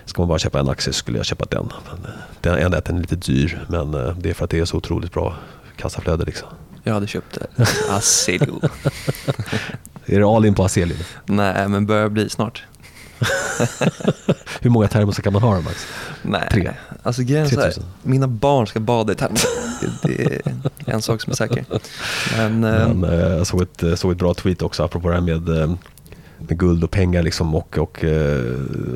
Ska 0.05 0.21
man 0.21 0.29
bara 0.29 0.39
köpa 0.39 0.59
en 0.59 0.69
aktie 0.69 0.93
skulle 0.93 1.17
jag 1.17 1.25
köpa 1.25 1.45
den. 1.49 1.69
Den 2.41 2.57
enda 2.57 2.77
är 2.77 2.79
att 2.79 2.85
den 2.85 2.95
är 2.95 3.01
lite 3.01 3.15
dyr 3.15 3.65
men 3.69 3.91
det 3.91 4.29
är 4.29 4.33
för 4.33 4.43
att 4.43 4.49
det 4.49 4.59
är 4.59 4.65
så 4.65 4.77
otroligt 4.77 5.13
bra 5.13 5.35
kassaflöde. 5.77 6.25
Liksom. 6.25 6.47
Jag 6.83 6.93
hade 6.93 7.07
köpt 7.07 7.37
Aselio. 7.89 8.61
Är 10.05 10.19
det 10.19 10.25
all 10.25 10.45
in 10.45 10.55
på 10.55 10.63
Aselio? 10.63 10.95
Nej, 11.25 11.67
men 11.67 11.85
börjar 11.85 12.09
bli 12.09 12.29
snart. 12.29 12.63
Hur 14.61 14.69
många 14.69 14.87
termosar 14.87 15.23
kan 15.23 15.33
man 15.33 15.41
ha 15.41 15.55
då 15.55 15.61
Max? 15.61 15.87
Nej, 16.21 16.47
Tre. 16.51 16.71
alltså 17.03 17.23
grejen 17.23 17.45
är 17.45 17.57
här, 17.57 17.73
mina 18.03 18.27
barn 18.27 18.67
ska 18.67 18.79
bada 18.79 19.13
i 19.13 19.15
termosar. 19.15 19.49
Det 20.03 20.35
är 20.35 20.41
en 20.85 21.01
sak 21.01 21.21
som 21.21 21.31
är 21.31 21.35
säker. 21.35 21.65
Men, 22.37 22.59
Men 22.59 23.03
eh, 23.03 23.19
jag 23.19 23.47
såg 23.47 23.61
ett, 23.61 23.83
eh, 23.83 23.95
såg 23.95 24.11
ett 24.11 24.17
bra 24.17 24.33
tweet 24.33 24.61
också 24.61 24.83
apropå 24.83 25.07
det 25.07 25.13
här 25.13 25.21
med 25.21 25.61
eh, 25.61 25.73
med 26.47 26.59
guld 26.59 26.83
och 26.83 26.91
pengar 26.91 27.23
liksom 27.23 27.55
och, 27.55 27.77
och, 27.77 28.05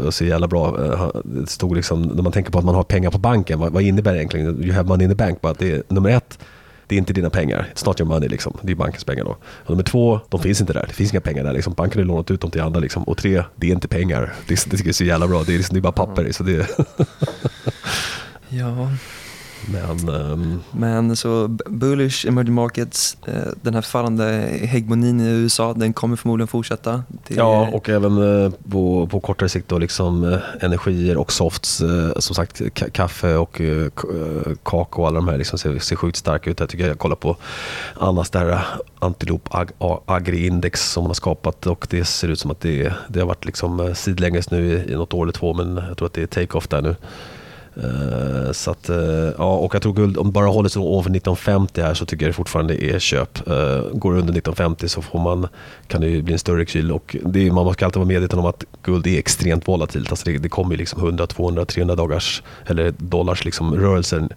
och 0.05 0.13
så 0.13 0.25
jävla 0.25 0.47
bra. 0.47 0.77
Det 1.23 1.49
stod 1.49 1.75
liksom, 1.75 2.01
när 2.01 2.23
man 2.23 2.31
tänker 2.31 2.51
på 2.51 2.59
att 2.59 2.65
man 2.65 2.75
har 2.75 2.83
pengar 2.83 3.11
på 3.11 3.17
banken, 3.17 3.59
vad, 3.59 3.71
vad 3.71 3.83
innebär 3.83 4.13
det 4.13 4.17
egentligen? 4.17 4.63
You 4.63 4.73
have 4.73 4.87
money 4.87 5.03
in 5.03 5.09
the 5.09 5.15
bank. 5.15 5.41
Bara 5.41 5.53
det 5.53 5.71
är, 5.71 5.83
nummer 5.87 6.09
ett, 6.09 6.39
det 6.87 6.95
är 6.95 6.97
inte 6.97 7.13
dina 7.13 7.29
pengar. 7.29 7.71
It's 7.75 7.85
not 7.85 7.99
your 7.99 8.09
money 8.09 8.29
liksom. 8.29 8.57
Det 8.61 8.71
är 8.71 8.75
bankens 8.75 9.03
pengar 9.03 9.23
då. 9.23 9.37
Och 9.41 9.69
nummer 9.69 9.83
två, 9.83 10.19
de 10.29 10.39
finns 10.39 10.61
inte 10.61 10.73
där. 10.73 10.85
Det 10.87 10.93
finns 10.93 11.11
inga 11.13 11.21
pengar 11.21 11.43
där 11.43 11.53
liksom. 11.53 11.73
Banken 11.73 12.01
har 12.01 12.05
lånat 12.05 12.31
ut 12.31 12.41
dem 12.41 12.51
till 12.51 12.61
andra 12.61 12.79
liksom. 12.79 13.03
Och 13.03 13.17
tre, 13.17 13.43
det 13.55 13.67
är 13.67 13.71
inte 13.71 13.87
pengar. 13.87 14.33
Det, 14.47 14.65
det 14.71 14.87
är 14.87 14.93
så 14.93 15.03
jävla 15.03 15.27
bra. 15.27 15.43
Det 15.43 15.53
är, 15.53 15.57
liksom, 15.57 15.73
det 15.73 15.79
är 15.79 15.81
bara 15.81 16.05
papper. 16.05 16.31
Så 16.31 16.43
det 16.43 16.67
ja. 18.49 18.89
Men, 19.67 20.09
um... 20.09 20.63
Men 20.71 21.15
så 21.15 21.47
bullish 21.47 22.27
emerging 22.27 22.53
markets, 22.53 23.17
eh, 23.27 23.33
den 23.61 23.73
här 23.73 23.81
fallande 23.81 24.23
hegemonin 24.61 25.21
i 25.21 25.29
USA, 25.29 25.73
den 25.73 25.93
kommer 25.93 26.15
förmodligen 26.15 26.47
fortsätta. 26.47 27.03
Det... 27.27 27.35
Ja, 27.35 27.69
och 27.73 27.89
även 27.89 28.43
eh, 28.43 28.51
på, 28.71 29.07
på 29.07 29.19
kortare 29.19 29.49
sikt 29.49 29.69
då 29.69 29.77
liksom 29.77 30.33
eh, 30.33 30.39
energier 30.61 31.17
och 31.17 31.31
softs. 31.31 31.81
Som 32.17 32.35
sagt, 32.35 32.61
kaffe 32.91 33.35
och 33.35 33.61
kakao 34.63 35.01
och 35.01 35.07
alla 35.07 35.15
de 35.15 35.27
här 35.27 35.37
liksom 35.37 35.59
ser, 35.59 35.79
ser 35.79 35.95
sjukt 35.95 36.17
starka 36.17 36.49
ut. 36.49 36.59
Jag 36.59 36.69
tycker 36.69 36.87
jag 36.87 36.99
kollar 36.99 37.15
på 37.15 37.37
Annas 37.99 38.29
där 38.29 38.65
Antilop 38.99 39.47
Ag 39.51 39.71
Agri-index 40.05 40.91
som 40.91 41.03
man 41.03 41.09
har 41.09 41.13
skapat 41.13 41.67
och 41.67 41.87
det 41.89 42.05
ser 42.05 42.27
ut 42.27 42.39
som 42.39 42.51
att 42.51 42.61
det, 42.61 42.93
det 43.07 43.19
har 43.19 43.27
varit 43.27 43.45
liksom 43.45 43.95
sidlänges 43.95 44.51
nu 44.51 44.73
i, 44.73 44.91
i 44.91 44.95
något 44.95 45.13
år 45.13 45.23
eller 45.23 45.33
två 45.33 45.53
men 45.53 45.75
jag 45.87 45.97
tror 45.97 46.05
att 46.05 46.13
det 46.13 46.21
är 46.21 46.27
take-off 46.27 46.67
där 46.67 46.81
nu. 46.81 46.95
Uh, 47.83 48.51
så 48.51 48.71
att, 48.71 48.89
uh, 48.89 48.97
ja, 49.37 49.55
och 49.55 49.75
jag 49.75 49.81
tror 49.81 49.93
guld, 49.93 50.17
om 50.17 50.27
det 50.27 50.31
bara 50.31 50.47
håller 50.47 50.69
sig 50.69 50.81
ovanför 50.81 51.09
1950 51.09 51.81
här 51.81 51.93
så 51.93 52.05
tycker 52.05 52.25
jag 52.25 52.29
det 52.29 52.35
fortfarande 52.35 52.83
är 52.85 52.99
köp. 52.99 53.47
Uh, 53.47 53.53
går 53.93 54.13
det 54.13 54.19
under 54.19 54.33
1950 54.33 54.89
så 54.89 55.01
får 55.01 55.19
man, 55.19 55.47
kan 55.87 56.01
det 56.01 56.21
bli 56.21 56.33
en 56.33 56.39
större 56.39 56.65
kyl. 56.65 56.91
Och 56.91 57.15
det 57.25 57.47
är, 57.47 57.51
man 57.51 57.73
ska 57.73 57.85
alltid 57.85 57.97
vara 57.97 58.07
medveten 58.07 58.39
om 58.39 58.45
att 58.45 58.63
guld 58.83 59.07
är 59.07 59.19
extremt 59.19 59.67
volatilt. 59.67 60.09
Alltså 60.09 60.25
det, 60.25 60.37
det 60.37 60.49
kommer 60.49 60.77
liksom 60.77 60.99
100, 60.99 61.27
200, 61.27 61.65
300 61.65 61.95
dagars 61.95 62.43
eller 62.65 62.93
dollars 62.97 63.45
liksom 63.45 63.75
rörelser 63.75 64.27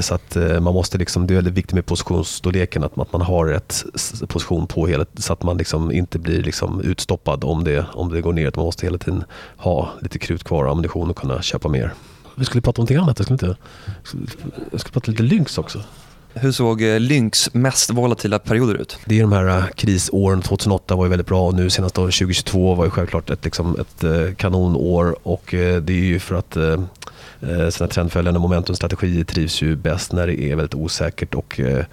så 0.00 0.14
att 0.14 0.36
eh, 0.36 0.60
man 0.60 0.74
måste 0.74 0.98
liksom, 0.98 1.26
det 1.26 1.34
är 1.34 1.36
väldigt 1.36 1.54
viktigt 1.54 1.74
med 1.74 1.86
positionsstorleken, 1.86 2.84
att, 2.84 2.98
att 2.98 3.12
man 3.12 3.22
har 3.22 3.46
rätt 3.46 3.84
position 4.28 4.66
på 4.66 4.86
hela, 4.86 5.06
så 5.18 5.32
att 5.32 5.42
man 5.42 5.58
liksom 5.58 5.92
inte 5.92 6.18
blir 6.18 6.42
liksom 6.42 6.80
utstoppad 6.80 7.44
om 7.44 7.64
det, 7.64 7.86
om 7.92 8.12
det 8.12 8.20
går 8.20 8.32
ner. 8.32 8.52
Man 8.56 8.64
måste 8.64 8.86
hela 8.86 8.98
tiden 8.98 9.24
ha 9.56 9.90
lite 10.00 10.18
krut 10.18 10.44
kvar 10.44 10.64
och 10.64 10.70
ammunition 10.70 11.10
och 11.10 11.16
kunna 11.16 11.42
köpa 11.42 11.68
mer. 11.68 11.94
Vi 12.34 12.44
skulle 12.44 12.62
prata 12.62 12.80
om 12.80 12.82
någonting 12.82 12.96
annat. 12.96 13.18
Jag 13.18 13.24
skulle, 13.24 13.34
inte, 13.34 13.56
jag 14.70 14.80
skulle 14.80 14.92
prata 14.92 15.10
lite 15.10 15.22
Lynx 15.22 15.58
också. 15.58 15.82
Hur 16.34 16.52
såg 16.52 16.82
eh, 16.82 17.00
Lynx 17.00 17.54
mest 17.54 17.90
volatila 17.90 18.38
perioder 18.38 18.74
ut? 18.74 18.98
Det 19.04 19.18
är 19.18 19.22
de 19.22 19.32
här 19.32 19.70
krisåren. 19.76 20.42
2008 20.42 20.96
var 20.96 21.04
ju 21.04 21.10
väldigt 21.10 21.26
bra 21.26 21.46
och 21.46 21.54
nu 21.54 21.70
senast 21.70 21.94
2022 21.94 22.74
var 22.74 22.84
ju 22.84 22.90
självklart 22.90 23.30
ett, 23.30 23.44
liksom, 23.44 23.76
ett 23.80 24.36
kanonår. 24.36 25.16
Och 25.22 25.44
det 25.50 25.88
är 25.88 25.90
ju 25.90 26.18
för 26.18 26.34
att 26.34 26.56
Eh, 26.56 26.80
Eh, 27.40 27.68
sina 27.68 27.88
trendföljande 27.88 28.40
momentumstrategier 28.40 29.24
trivs 29.24 29.62
ju 29.62 29.76
bäst 29.76 30.12
när 30.12 30.26
det 30.26 30.42
är 30.42 30.56
väldigt 30.56 30.74
osäkert 30.74 31.34
och, 31.34 31.60
eh, 31.60 31.84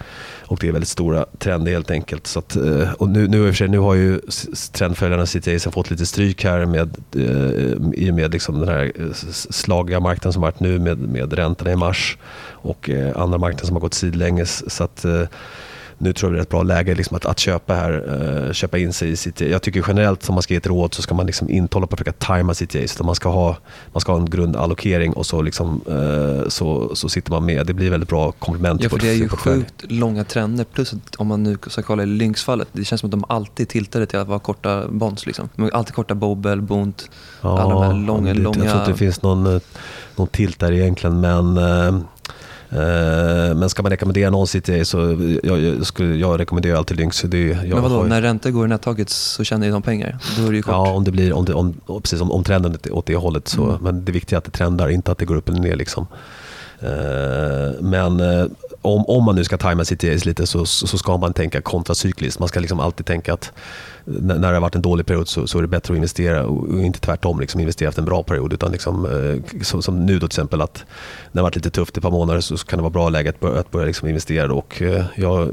och 0.46 0.58
det 0.62 0.68
är 0.68 0.72
väldigt 0.72 0.90
stora 0.90 1.26
trender 1.38 1.72
helt 1.72 1.92
enkelt. 1.92 2.28
Så 2.28 2.40
att, 2.40 2.56
eh, 2.56 2.94
och 2.94 3.10
nu, 3.10 3.28
nu, 3.28 3.54
sig, 3.54 3.68
nu 3.68 3.78
har 3.78 3.96
ju 3.96 4.20
trendföljarna 4.72 5.26
CTA 5.26 5.72
fått 5.72 5.92
lite 5.92 6.06
stryk 6.06 6.44
här 6.44 6.66
med, 6.66 6.98
i 7.96 8.12
och 8.12 8.16
med 8.16 8.32
liksom 8.32 8.60
den 8.60 8.70
här 8.70 8.92
slagiga 9.50 10.00
marknaden 10.00 10.34
som 10.34 10.42
varit 10.42 10.60
nu 10.60 10.80
med, 10.80 10.98
med 10.98 11.34
räntorna 11.34 11.72
i 11.72 11.76
mars 11.76 12.18
och 12.52 12.90
andra 13.16 13.38
marknader 13.38 13.66
som 13.66 13.76
har 13.76 13.82
gått 13.82 13.94
sidlänges. 13.94 14.72
Så 14.72 14.84
att, 14.84 15.06
nu 15.98 16.14
tror 16.14 16.32
jag 16.32 16.36
det 16.36 16.40
är 16.40 16.42
ett 16.42 16.50
bra 16.50 16.64
läge 16.64 16.96
liksom 16.96 17.18
att, 17.18 17.26
att 17.26 17.40
köpa, 17.40 17.74
här, 17.74 17.92
uh, 18.48 18.54
köpa 18.54 18.78
in 18.78 18.94
sig 18.94 19.12
i 19.12 19.16
CTA. 19.16 19.46
Jag 19.46 19.62
tycker 19.62 19.86
generellt 19.88 20.30
om 20.30 20.36
man 20.36 20.44
ska 20.44 20.54
ge 20.54 20.58
ett 20.58 20.68
råd 20.68 20.94
så 20.94 21.02
ska 21.02 21.16
man 21.16 21.26
liksom 21.26 21.50
inte 21.50 21.76
hålla 21.76 21.88
på 21.88 21.94
att 21.94 22.00
försöka 22.00 22.18
tajma 22.26 22.54
CTA. 22.54 22.88
Så 22.88 23.04
man, 23.04 23.16
ska 23.16 23.30
ha, 23.30 23.58
man 23.94 24.02
ska 24.02 24.12
ha 24.12 24.20
en 24.20 24.30
grundallokering 24.30 25.14
och 25.14 25.26
så, 25.26 25.42
liksom, 25.42 25.82
uh, 25.90 26.48
så, 26.48 26.96
så 26.96 27.10
sitter 27.10 27.32
man 27.32 27.46
med. 27.46 27.68
Det 27.68 27.74
blir 27.74 27.90
väldigt 27.90 28.10
bra 28.10 28.32
komplement. 28.32 28.84
Ja, 28.84 28.90
för 28.90 28.98
det 28.98 29.10
är 29.10 29.14
ju 29.14 29.30
sjukt 29.30 29.92
långa 29.92 30.24
trender. 30.24 30.64
Plus 30.64 30.94
att 30.94 31.16
om 31.16 31.28
man 31.28 31.44
nu 31.44 31.58
ska 31.68 31.82
kolla 31.82 32.04
i 32.04 32.06
Lynx-fallet, 32.06 32.68
det 32.72 32.86
känns 32.86 33.02
som 33.02 33.08
att 33.08 33.12
de 33.12 33.26
alltid 33.30 33.70
tilltade 33.70 34.06
till 34.06 34.20
att 34.20 34.28
vara 34.28 34.40
korta 34.40 34.88
bonds. 34.88 35.26
Liksom. 35.26 35.50
De 35.56 35.70
alltid 35.74 35.96
korta 35.96 36.16
Bobel, 36.16 36.62
Bont, 36.62 37.10
ja, 37.42 37.60
alla 37.60 37.74
de 37.74 37.84
här 37.84 37.94
långa, 37.94 38.34
det, 38.34 38.40
långa... 38.40 38.58
Jag 38.58 38.68
tror 38.68 38.80
inte 38.80 38.92
det 38.92 38.98
finns 38.98 39.22
någon, 39.22 39.56
eh, 39.56 39.62
någon 40.16 40.28
tilt 40.28 40.60
där 40.60 40.72
egentligen, 40.72 41.20
men 41.20 41.58
Eh, 41.58 42.00
men 42.70 43.70
ska 43.70 43.84
man 43.84 43.90
rekommendera 43.90 44.30
någon 44.30 44.48
CTA 44.48 44.86
så 44.86 44.98
jag, 45.44 45.60
jag, 45.60 45.86
skulle, 45.86 46.16
jag 46.16 46.40
rekommenderar 46.40 46.78
alltid 46.78 46.98
Lynx. 46.98 47.22
Det, 47.22 47.58
men 47.64 47.82
vadå, 47.82 47.96
har... 47.96 48.06
när 48.06 48.22
räntor 48.22 48.50
går 48.50 48.66
i 48.66 48.70
nättaget 48.70 49.10
så 49.10 49.44
tjänar 49.44 49.66
ju 49.66 49.72
de 49.72 49.82
pengar? 49.82 50.18
Då 50.38 50.46
är 50.46 50.50
det 50.50 50.56
ju 50.56 50.62
kort. 50.62 50.72
Ja, 50.72 50.92
om, 50.92 51.04
det 51.04 51.12
blir, 51.12 51.34
om, 51.34 51.46
det, 51.46 51.54
om, 51.54 51.74
precis, 52.02 52.22
om, 52.22 52.32
om 52.32 52.44
trenden 52.44 52.78
är 52.84 52.94
åt 52.94 53.06
det 53.06 53.16
hållet. 53.16 53.48
Så, 53.48 53.64
mm. 53.64 53.78
Men 53.82 54.06
det 54.06 54.12
viktiga 54.12 54.38
är 54.38 54.38
att 54.38 54.46
det 54.46 54.52
trendar, 54.52 54.90
inte 54.90 55.12
att 55.12 55.18
det 55.18 55.26
går 55.26 55.36
upp 55.36 55.50
eller 55.50 55.60
ner. 55.60 55.76
Liksom. 55.76 56.08
Eh, 56.86 57.82
men 57.82 58.20
eh, 58.20 58.46
om, 58.82 59.06
om 59.06 59.24
man 59.24 59.36
nu 59.36 59.44
ska 59.44 59.58
tajma 59.58 59.84
CTAs 59.84 60.26
lite 60.26 60.48
så, 60.48 60.66
så 60.66 60.98
ska 60.98 61.18
man 61.18 61.34
tänka 61.34 61.62
kontracykliskt. 61.62 62.40
Man 62.40 62.48
ska 62.48 62.60
liksom 62.60 62.80
alltid 62.80 63.06
tänka 63.06 63.34
att 63.34 63.52
när 64.06 64.38
det 64.38 64.48
har 64.48 64.60
varit 64.60 64.76
en 64.76 64.82
dålig 64.82 65.06
period 65.06 65.28
så, 65.28 65.48
så 65.48 65.58
är 65.58 65.62
det 65.62 65.68
bättre 65.68 65.94
att 65.94 65.96
investera 65.96 66.46
och 66.46 66.82
inte 66.82 67.00
tvärtom 67.00 67.40
liksom 67.40 67.60
investera 67.60 67.90
efter 67.90 68.02
en 68.02 68.06
bra 68.06 68.24
period. 68.24 68.54
Utan 68.54 68.72
liksom, 68.72 69.06
eh, 69.06 69.62
som, 69.64 69.82
som, 69.82 70.06
nu 70.06 70.14
då 70.14 70.20
till 70.20 70.26
exempel 70.26 70.62
att 70.62 70.86
när 71.32 71.32
det 71.32 71.40
har 71.40 71.44
varit 71.44 71.56
lite 71.56 71.70
tufft 71.70 71.98
i 71.98 72.00
ett 72.00 72.04
par 72.04 72.12
månader 72.12 72.42
så, 72.42 72.58
så 72.58 72.68
kan 72.68 72.78
det 72.78 72.84
vara 72.84 72.94
bra 72.94 73.10
läge 73.10 73.30
att 73.30 73.40
börja, 73.40 73.60
att 73.60 73.72
börja 73.72 73.86
liksom 73.86 74.08
investera. 74.08 74.54
Och, 74.54 74.82
jag, 75.16 75.52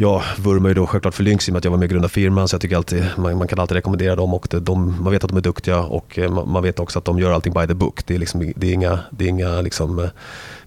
jag 0.00 0.22
vurmar 0.38 0.68
ju 0.68 0.74
då 0.74 0.86
självklart 0.86 1.14
för 1.14 1.22
Lynx 1.22 1.48
i 1.48 1.50
och 1.50 1.52
med 1.52 1.58
att 1.58 1.64
jag 1.64 1.70
var 1.70 1.78
med 1.78 1.86
och 1.86 1.90
grundade 1.90 2.12
firman 2.12 2.48
så 2.48 2.54
jag 2.54 2.60
tycker 2.60 2.76
alltid, 2.76 3.04
man, 3.16 3.38
man, 3.38 3.48
kan 3.48 3.58
alltid 3.58 3.74
rekommendera 3.74 4.16
dem 4.16 4.34
och 4.34 4.46
de, 4.50 5.02
man 5.02 5.12
vet 5.12 5.24
att 5.24 5.30
de 5.30 5.36
är 5.36 5.42
duktiga 5.42 5.80
och 5.80 6.18
eh, 6.18 6.44
man, 6.44 6.62
vet 6.62 6.80
också 6.80 6.98
att 6.98 7.04
de 7.04 7.18
gör 7.18 7.32
allting 7.32 7.52
by 7.52 7.66
the 7.66 7.74
book. 7.74 8.06
Det 8.06 8.14
är, 8.14 8.18
liksom, 8.18 8.52
det 8.56 8.68
är 8.68 8.72
inga, 8.72 8.98
det 9.10 9.24
är 9.24 9.28
inga 9.28 9.60
liksom, 9.60 9.98
eh, 9.98 10.10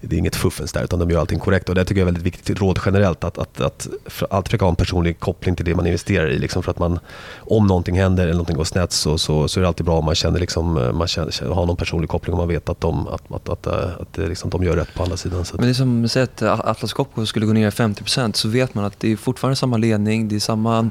det 0.00 0.16
är 0.16 0.18
inget 0.18 0.36
fuffens 0.36 0.72
där 0.72 0.84
utan 0.84 0.98
de 0.98 1.10
gör 1.10 1.20
allting 1.20 1.38
korrekt. 1.38 1.68
Och 1.68 1.74
det 1.74 1.84
tycker 1.84 2.00
jag 2.00 2.08
är 2.08 2.12
väldigt 2.12 2.22
viktigt 2.22 2.60
råd 2.60 2.80
generellt 2.86 3.24
att, 3.24 3.38
att, 3.38 3.60
att 3.60 3.88
alltid 4.30 4.48
försöka 4.48 4.64
ha 4.64 4.70
en 4.70 4.76
personlig 4.76 5.20
koppling 5.20 5.56
till 5.56 5.64
det 5.64 5.74
man 5.74 5.86
investerar 5.86 6.30
i. 6.30 6.38
Liksom 6.38 6.62
för 6.62 6.70
att 6.70 6.78
man, 6.78 6.98
om 7.38 7.66
någonting 7.66 7.98
händer 7.98 8.22
eller 8.22 8.32
någonting 8.32 8.56
går 8.56 8.64
snett 8.64 8.92
så, 8.92 9.18
så, 9.18 9.48
så 9.48 9.60
är 9.60 9.62
det 9.62 9.68
alltid 9.68 9.86
bra 9.86 9.98
om 9.98 10.04
man 10.04 10.14
känner, 10.14 10.40
liksom, 10.40 10.76
eh, 10.76 10.92
man 10.92 11.08
känner, 11.08 11.54
har 11.54 11.66
någon 11.66 11.76
personlig 11.76 12.10
koppling 12.10 12.32
och 12.32 12.38
man 12.38 12.48
vet 12.48 12.68
att 12.68 12.80
de, 12.80 13.08
att, 13.08 13.32
att, 13.32 13.48
att, 13.48 13.66
att, 13.66 14.00
att 14.00 14.28
liksom, 14.28 14.50
de 14.50 14.64
gör 14.64 14.76
rätt 14.76 14.94
på 14.94 15.02
andra 15.02 15.16
sidan. 15.16 15.44
Så. 15.44 15.56
Men 15.56 15.64
det 15.64 15.70
är 15.70 15.74
som 15.74 16.22
att 16.22 16.42
Atlas 16.42 16.92
Copco 16.92 17.26
skulle 17.26 17.46
gå 17.46 17.52
ner 17.52 17.70
50% 17.70 18.32
så 18.32 18.48
vet 18.48 18.74
man 18.74 18.84
att 18.84 19.00
det 19.00 19.12
är 19.12 19.16
fortfarande 19.24 19.56
samma 19.56 19.76
ledning, 19.76 20.28
det 20.28 20.36
är 20.36 20.40
samma 20.40 20.90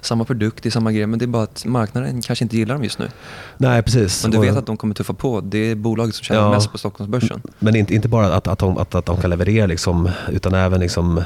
samma 0.00 0.24
produkt, 0.24 0.62
det 0.62 0.68
är 0.68 0.70
samma 0.70 0.92
grej, 0.92 1.06
men 1.06 1.18
det 1.18 1.24
är 1.24 1.26
bara 1.26 1.42
att 1.42 1.64
marknaden 1.64 2.22
kanske 2.22 2.44
inte 2.44 2.56
gillar 2.56 2.74
dem 2.74 2.84
just 2.84 2.98
nu. 2.98 3.08
Nej, 3.56 3.82
precis. 3.82 4.22
Men 4.22 4.30
du 4.30 4.40
vet 4.40 4.56
att 4.56 4.66
de 4.66 4.76
kommer 4.76 4.94
tuffa 4.94 5.14
på. 5.14 5.40
Det 5.40 5.58
är 5.58 5.74
bolaget 5.74 6.14
som 6.14 6.24
tjänar 6.24 6.42
ja. 6.42 6.50
mest 6.50 6.72
på 6.72 6.78
Stockholmsbörsen. 6.78 7.42
Men 7.58 7.76
inte, 7.76 7.94
inte 7.94 8.08
bara 8.08 8.34
att, 8.34 8.48
att, 8.48 8.58
de, 8.58 8.78
att, 8.78 8.94
att 8.94 9.06
de 9.06 9.16
kan 9.16 9.30
leverera, 9.30 9.66
liksom, 9.66 10.10
utan 10.32 10.54
även 10.54 10.80
liksom, 10.80 11.22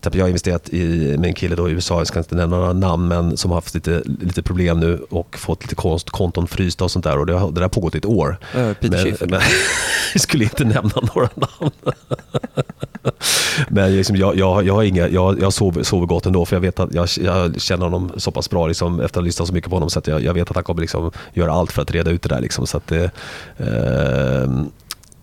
typ 0.00 0.14
jag 0.14 0.24
har 0.24 0.28
investerat 0.28 0.68
i, 0.68 1.16
med 1.18 1.28
en 1.28 1.34
kille 1.34 1.56
då 1.56 1.68
i 1.68 1.72
USA, 1.72 1.98
jag 1.98 2.06
ska 2.06 2.18
inte 2.18 2.34
nämna 2.34 2.56
några 2.56 2.72
namn, 2.72 3.08
men 3.08 3.36
som 3.36 3.50
har 3.50 3.56
haft 3.56 3.74
lite, 3.74 4.02
lite 4.20 4.42
problem 4.42 4.80
nu 4.80 5.06
och 5.10 5.36
fått 5.38 5.62
lite 5.62 5.74
konst, 5.74 6.10
konton 6.10 6.46
frysta 6.46 6.84
och 6.84 6.90
sånt 6.90 7.04
där. 7.04 7.18
Och 7.18 7.26
det, 7.26 7.34
har, 7.34 7.52
det 7.52 7.60
har 7.60 7.68
pågått 7.68 7.94
i 7.94 7.98
ett 7.98 8.06
år. 8.06 8.38
Uh, 8.56 8.72
Peter 8.72 9.16
men, 9.20 9.30
men 9.30 9.40
jag 10.12 10.20
skulle 10.20 10.44
inte 10.44 10.64
nämna 10.64 11.02
några 11.14 11.28
namn. 11.34 11.72
Men 13.74 13.96
liksom, 13.96 14.16
jag, 14.16 14.36
jag, 14.36 14.66
jag, 14.66 14.74
har 14.74 14.82
inga, 14.82 15.08
jag, 15.08 15.40
jag 15.42 15.52
sover, 15.52 15.82
sover 15.82 16.06
gott 16.06 16.26
ändå 16.26 16.44
för 16.44 16.56
jag 16.56 16.60
vet 16.60 16.80
att 16.80 16.94
jag, 16.94 17.08
jag 17.20 17.60
känner 17.60 17.84
honom 17.84 18.12
så 18.16 18.30
pass 18.30 18.50
bra 18.50 18.66
liksom, 18.66 19.00
efter 19.00 19.04
att 19.04 19.14
ha 19.14 19.22
lyssnat 19.22 19.48
så 19.48 19.54
mycket 19.54 19.70
på 19.70 19.76
honom 19.76 19.90
så 19.90 19.98
att 19.98 20.06
jag, 20.06 20.22
jag 20.22 20.34
vet 20.34 20.50
att 20.50 20.56
han 20.56 20.64
kommer 20.64 20.80
liksom, 20.80 21.10
göra 21.32 21.52
allt 21.52 21.72
för 21.72 21.82
att 21.82 21.90
reda 21.90 22.10
ut 22.10 22.22
det 22.22 22.28
där. 22.28 22.40
Liksom, 22.40 22.66
så 22.66 22.76
att 22.76 22.92
eh, 22.92 23.10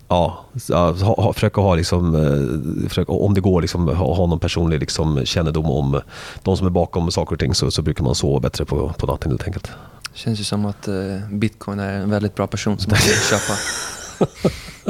ja, 0.08 0.44
ha, 0.68 0.92
ha, 1.14 1.32
försöka 1.32 1.60
ha, 1.60 1.74
liksom, 1.74 2.14
eh, 2.14 2.88
försöka, 2.88 3.12
om 3.12 3.34
det 3.34 3.40
går, 3.40 3.60
liksom, 3.60 3.88
ha, 3.88 4.14
ha 4.14 4.26
någon 4.26 4.40
personlig 4.40 4.80
liksom, 4.80 5.20
kännedom 5.24 5.66
om 5.66 6.00
de 6.42 6.56
som 6.56 6.66
är 6.66 6.70
bakom 6.70 7.10
saker 7.10 7.32
och 7.32 7.40
ting 7.40 7.54
så, 7.54 7.70
så 7.70 7.82
brukar 7.82 8.04
man 8.04 8.14
sova 8.14 8.40
bättre 8.40 8.64
på, 8.64 8.92
på 8.98 9.06
natten 9.06 9.30
helt 9.30 9.44
enkelt. 9.44 9.70
Det 10.12 10.18
känns 10.18 10.40
ju 10.40 10.44
som 10.44 10.64
att 10.64 10.88
eh, 10.88 10.94
bitcoin 11.30 11.78
är 11.78 11.92
en 11.92 12.10
väldigt 12.10 12.34
bra 12.34 12.46
person 12.46 12.78
som 12.78 12.90
man 12.90 12.98
vill 13.06 13.38
köpa. 13.38 13.58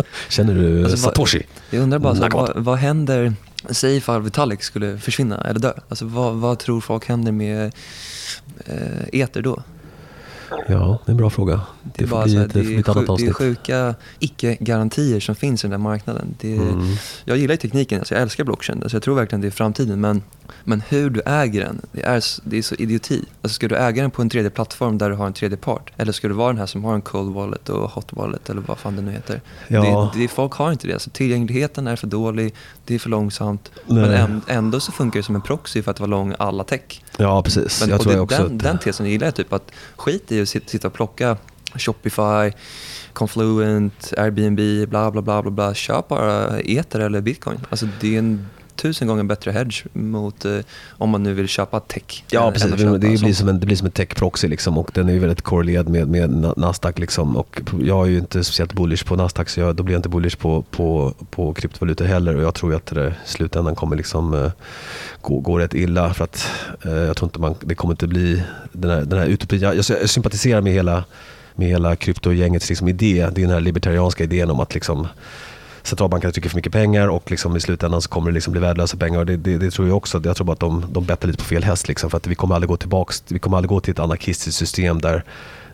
Känner 0.28 0.54
du 0.54 0.84
alltså, 0.84 0.96
Satoshi? 0.96 1.42
Jag 1.70 1.82
undrar 1.82 1.98
bara, 1.98 2.14
så, 2.14 2.28
vad, 2.32 2.52
vad 2.56 2.78
händer, 2.78 3.34
säg 3.70 3.96
ifall 3.96 4.22
Vitalik 4.22 4.62
skulle 4.62 4.98
försvinna 4.98 5.40
eller 5.40 5.60
dö. 5.60 5.72
Alltså, 5.88 6.04
vad, 6.04 6.34
vad 6.34 6.58
tror 6.58 6.80
folk 6.80 7.08
händer 7.08 7.32
med 7.32 7.72
eh, 8.66 9.08
Eter 9.12 9.42
då? 9.42 9.62
Ja, 10.68 10.98
det 11.04 11.10
är 11.10 11.12
en 11.12 11.16
bra 11.16 11.30
fråga. 11.30 11.60
Det, 11.82 12.06
bara 12.06 12.24
bli, 12.24 12.36
här, 12.36 12.48
det, 12.52 12.60
är, 12.60 12.64
sjuk, 12.64 13.18
det 13.18 13.26
är 13.26 13.32
sjuka 13.32 13.94
icke-garantier 14.18 15.20
som 15.20 15.34
finns 15.34 15.64
i 15.64 15.66
den 15.66 15.70
där 15.70 15.78
marknaden. 15.78 16.34
Det 16.40 16.56
mm. 16.56 16.96
Jag 17.24 17.36
gillar 17.36 17.56
tekniken, 17.56 17.98
alltså 17.98 18.14
jag 18.14 18.22
älskar 18.22 18.44
blockchain. 18.44 18.82
Alltså 18.82 18.96
jag 18.96 19.02
tror 19.02 19.14
verkligen 19.14 19.40
det 19.40 19.46
är 19.46 19.50
framtiden. 19.50 20.00
Men, 20.00 20.22
men 20.64 20.82
hur 20.88 21.10
du 21.10 21.20
äger 21.26 21.60
den, 21.60 21.80
det 21.92 22.02
är, 22.02 22.24
det 22.44 22.58
är 22.58 22.62
så 22.62 22.74
idioti. 22.74 23.24
Alltså 23.42 23.54
ska 23.54 23.68
du 23.68 23.76
äga 23.76 24.02
den 24.02 24.10
på 24.10 24.22
en 24.22 24.30
tredje 24.30 24.50
plattform 24.50 24.98
där 24.98 25.10
du 25.10 25.16
har 25.16 25.26
en 25.26 25.32
tredje 25.32 25.56
part? 25.56 25.92
Eller 25.96 26.12
ska 26.12 26.28
du 26.28 26.34
vara 26.34 26.48
den 26.48 26.58
här 26.58 26.66
som 26.66 26.84
har 26.84 26.94
en 26.94 27.02
cold 27.02 27.34
wallet 27.34 27.68
och 27.68 27.90
hot 27.90 28.12
wallet 28.12 28.50
eller 28.50 28.62
vad 28.66 28.78
fan 28.78 28.96
det 28.96 29.02
nu 29.02 29.10
heter? 29.10 29.40
Ja. 29.68 30.10
Det, 30.14 30.20
det, 30.20 30.28
folk 30.28 30.52
har 30.52 30.72
inte 30.72 30.86
det. 30.86 30.92
Alltså 30.92 31.10
tillgängligheten 31.10 31.86
är 31.86 31.96
för 31.96 32.06
dålig, 32.06 32.54
det 32.84 32.94
är 32.94 32.98
för 32.98 33.10
långsamt. 33.10 33.70
Nej. 33.86 34.08
Men 34.08 34.42
ändå 34.46 34.80
så 34.80 34.92
funkar 34.92 35.20
det 35.20 35.24
som 35.24 35.34
en 35.34 35.42
proxy 35.42 35.82
för 35.82 35.90
att 35.90 36.00
vara 36.00 36.10
lång 36.10 36.34
alla 36.38 36.64
tech. 36.64 37.02
Ja, 37.16 37.42
precis. 37.42 37.80
Men, 37.80 37.90
jag 37.90 38.00
tror 38.00 38.12
det, 38.12 38.16
jag 38.16 38.24
också 38.24 38.42
den, 38.42 38.56
att... 38.56 38.62
den 38.62 38.78
tesen 38.78 39.06
gillar 39.06 39.26
jag, 39.26 39.34
typ 39.34 39.52
att 39.52 39.72
skit 39.96 40.32
i 40.32 40.41
ju 40.42 40.46
sitta 40.46 40.88
och 40.88 40.94
plocka 40.94 41.36
Shopify, 41.74 42.52
Confluent, 43.12 44.12
Airbnb, 44.16 44.88
bla 44.88 45.10
bla 45.10 45.22
bla. 45.22 45.42
bla, 45.42 45.50
bla. 45.50 45.74
Köp 45.74 46.08
bara 46.08 46.60
Ether 46.60 47.00
eller 47.00 47.20
bitcoin. 47.20 47.60
Alltså 47.70 47.88
det 48.00 48.14
är 48.14 48.18
en 48.18 48.46
tusen 48.76 49.08
gånger 49.08 49.22
bättre 49.22 49.50
hedge 49.50 49.84
mot 49.92 50.44
eh, 50.44 50.58
om 50.90 51.10
man 51.10 51.22
nu 51.22 51.34
vill 51.34 51.48
köpa 51.48 51.80
tech. 51.80 52.24
Ja, 52.30 52.52
precis. 52.52 52.70
Det, 52.70 52.98
det, 52.98 52.98
blir 52.98 53.34
som 53.34 53.48
en, 53.48 53.60
det 53.60 53.66
blir 53.66 53.76
som 53.76 53.86
en 53.86 53.92
tech-proxy 53.92 54.48
liksom, 54.48 54.78
och 54.78 54.90
den 54.94 55.08
är 55.08 55.12
ju 55.12 55.18
väldigt 55.18 55.42
korrelerad 55.42 55.88
med, 55.88 56.08
med 56.08 56.52
Nasdaq. 56.56 56.98
Liksom, 56.98 57.36
och 57.36 57.60
jag 57.80 58.06
är 58.06 58.10
ju 58.10 58.18
inte 58.18 58.44
speciellt 58.44 58.72
bullish 58.72 59.04
på 59.04 59.16
Nasdaq 59.16 59.48
så 59.48 59.60
jag, 59.60 59.76
då 59.76 59.82
blir 59.82 59.94
jag 59.94 59.98
inte 59.98 60.08
bullish 60.08 60.38
på, 60.38 60.62
på, 60.62 61.14
på 61.30 61.54
kryptovalutor 61.54 62.04
heller. 62.04 62.36
Och 62.36 62.42
jag 62.42 62.54
tror 62.54 62.74
att 62.74 62.86
det 62.86 63.06
i 63.06 63.12
slutändan 63.24 63.74
kommer 63.74 63.96
liksom, 63.96 64.34
uh, 64.34 64.50
gå, 65.20 65.40
gå 65.40 65.58
rätt 65.58 65.74
illa. 65.74 66.14
För 66.14 66.24
att 66.24 66.46
uh, 66.86 66.92
jag 66.92 67.16
tror 67.16 67.26
inte 67.26 67.40
man, 67.40 67.54
det 67.60 67.74
kommer 67.74 67.94
inte 67.94 68.06
bli 68.06 68.42
den 68.72 68.90
här, 68.90 69.04
den 69.04 69.18
här 69.18 69.26
utopin. 69.26 69.60
Jag, 69.60 69.76
jag, 69.76 69.84
jag 70.00 70.10
sympatiserar 70.10 70.60
med 70.60 70.72
hela 70.72 71.04
med 71.54 71.68
hela 71.68 71.96
kryptogängets 71.96 72.68
liksom 72.68 72.88
idé. 72.88 73.28
Det 73.32 73.40
är 73.40 73.46
den 73.46 73.54
här 73.54 73.60
libertarianska 73.60 74.24
idén 74.24 74.50
om 74.50 74.60
att 74.60 74.74
liksom 74.74 75.08
centralbankerna 75.82 76.32
trycker 76.32 76.50
för 76.50 76.56
mycket 76.56 76.72
pengar 76.72 77.08
och 77.08 77.30
liksom 77.30 77.56
i 77.56 77.60
slutändan 77.60 78.02
så 78.02 78.08
kommer 78.08 78.30
det 78.30 78.34
liksom 78.34 78.52
bli 78.52 78.60
värdelösa 78.60 78.96
pengar. 78.96 79.18
Och 79.18 79.26
det, 79.26 79.36
det, 79.36 79.58
det, 79.58 79.70
tror 79.70 79.88
jag 79.88 79.96
också. 79.96 80.20
Jag 80.24 80.36
tror 80.36 80.46
bara 80.46 80.52
att 80.52 80.60
de, 80.60 80.84
de 80.88 81.04
bettar 81.04 81.28
lite 81.28 81.38
på 81.38 81.44
fel 81.44 81.64
häst. 81.64 81.88
Liksom, 81.88 82.10
för 82.10 82.16
att 82.16 82.26
vi 82.26 82.34
kommer 82.34 82.54
aldrig 82.54 82.68
gå 82.68 82.76
tillbaka, 82.76 83.14
vi 83.28 83.38
kommer 83.38 83.56
aldrig 83.56 83.68
gå 83.68 83.80
till 83.80 83.92
ett 83.92 83.98
anarkistiskt 83.98 84.58
system 84.58 85.00
där 85.00 85.24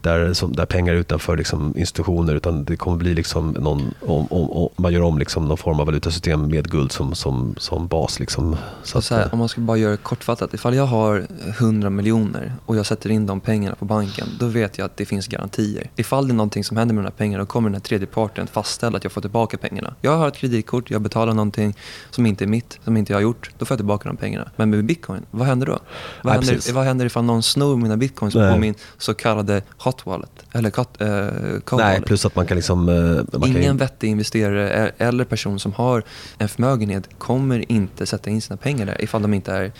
där, 0.02 0.32
som, 0.32 0.52
där 0.52 0.66
pengar 0.66 0.94
utanför 0.94 1.36
liksom, 1.36 1.74
institutioner 1.76 2.34
utan 2.34 2.64
det 2.64 2.76
kommer 2.76 2.96
bli 2.96 3.14
liksom 3.14 3.50
någon, 3.50 3.94
om, 4.00 4.26
om, 4.30 4.50
om 4.50 4.68
man 4.76 4.92
gör 4.92 5.02
om 5.02 5.18
liksom 5.18 5.48
någon 5.48 5.58
form 5.58 5.80
av 5.80 5.86
valutasystem 5.86 6.48
med 6.48 6.70
guld 6.70 6.92
som, 6.92 7.14
som, 7.14 7.54
som 7.58 7.86
bas. 7.86 8.20
Liksom. 8.20 8.56
Så, 8.82 9.02
så 9.02 9.14
här, 9.14 9.22
eh, 9.22 9.32
om 9.32 9.38
man 9.38 9.48
ska 9.48 9.60
bara 9.60 9.76
göra 9.76 9.90
det 9.90 9.96
kortfattat, 9.96 10.54
ifall 10.54 10.74
jag 10.74 10.86
har 10.86 11.26
100 11.58 11.90
miljoner 11.90 12.52
och 12.66 12.76
jag 12.76 12.86
sätter 12.86 13.10
in 13.10 13.26
de 13.26 13.40
pengarna 13.40 13.76
på 13.76 13.84
banken, 13.84 14.26
då 14.38 14.46
vet 14.46 14.78
jag 14.78 14.84
att 14.84 14.96
det 14.96 15.04
finns 15.04 15.26
garantier. 15.26 15.90
Ifall 15.96 16.28
det 16.28 16.32
är 16.32 16.34
någonting 16.34 16.64
som 16.64 16.76
händer 16.76 16.94
med 16.94 17.04
de 17.04 17.06
här 17.06 17.16
pengarna, 17.16 17.42
då 17.42 17.46
kommer 17.46 17.68
den 17.68 17.74
här 17.74 17.80
tredje 17.80 18.06
parten 18.06 18.46
fastställa 18.46 18.96
att 18.96 19.04
jag 19.04 19.12
får 19.12 19.20
tillbaka 19.20 19.58
pengarna. 19.58 19.94
Jag 20.00 20.16
har 20.16 20.28
ett 20.28 20.36
kreditkort, 20.36 20.90
jag 20.90 21.02
betalar 21.02 21.34
någonting 21.34 21.74
som 22.10 22.26
inte 22.26 22.44
är 22.44 22.46
mitt, 22.46 22.78
som 22.84 22.96
inte 22.96 23.12
jag 23.12 23.16
har 23.16 23.22
gjort, 23.22 23.50
då 23.58 23.64
får 23.64 23.74
jag 23.74 23.78
tillbaka 23.78 24.08
de 24.08 24.16
pengarna. 24.16 24.50
Men 24.56 24.70
med 24.70 24.84
bitcoin, 24.84 25.26
vad 25.30 25.46
händer 25.46 25.66
då? 25.66 25.78
Vad, 26.22 26.36
Nej, 26.36 26.46
händer, 26.46 26.72
vad 26.72 26.84
händer 26.84 27.06
ifall 27.06 27.24
någon 27.24 27.42
snor 27.42 27.76
mina 27.76 27.96
bitcoins 27.96 28.34
på 28.34 28.56
min 28.58 28.74
så 28.98 29.14
kallade 29.14 29.62
hot 29.88 30.06
wallet? 30.06 30.30
Eller 30.52 30.70
cut, 30.70 30.88
eh, 31.00 31.08
Nej, 31.08 31.62
wallet? 31.70 32.04
plus 32.04 32.26
att 32.26 32.36
man 32.36 32.46
kan 32.46 32.56
liksom... 32.56 32.88
Eh, 32.88 33.38
man 33.38 33.48
Ingen 33.48 33.62
kan... 33.62 33.76
vettig 33.76 34.08
investerare 34.08 34.92
eller 34.98 35.24
person 35.24 35.58
som 35.58 35.72
har 35.72 36.02
en 36.38 36.48
förmögenhet 36.48 37.08
kommer 37.18 37.72
inte 37.72 38.06
sätta 38.06 38.30
in 38.30 38.42
sina 38.42 38.56
pengar 38.56 38.86
där 38.86 39.02
ifall 39.04 39.22
de 39.22 39.34
inte 39.34 39.52
är 39.52 39.72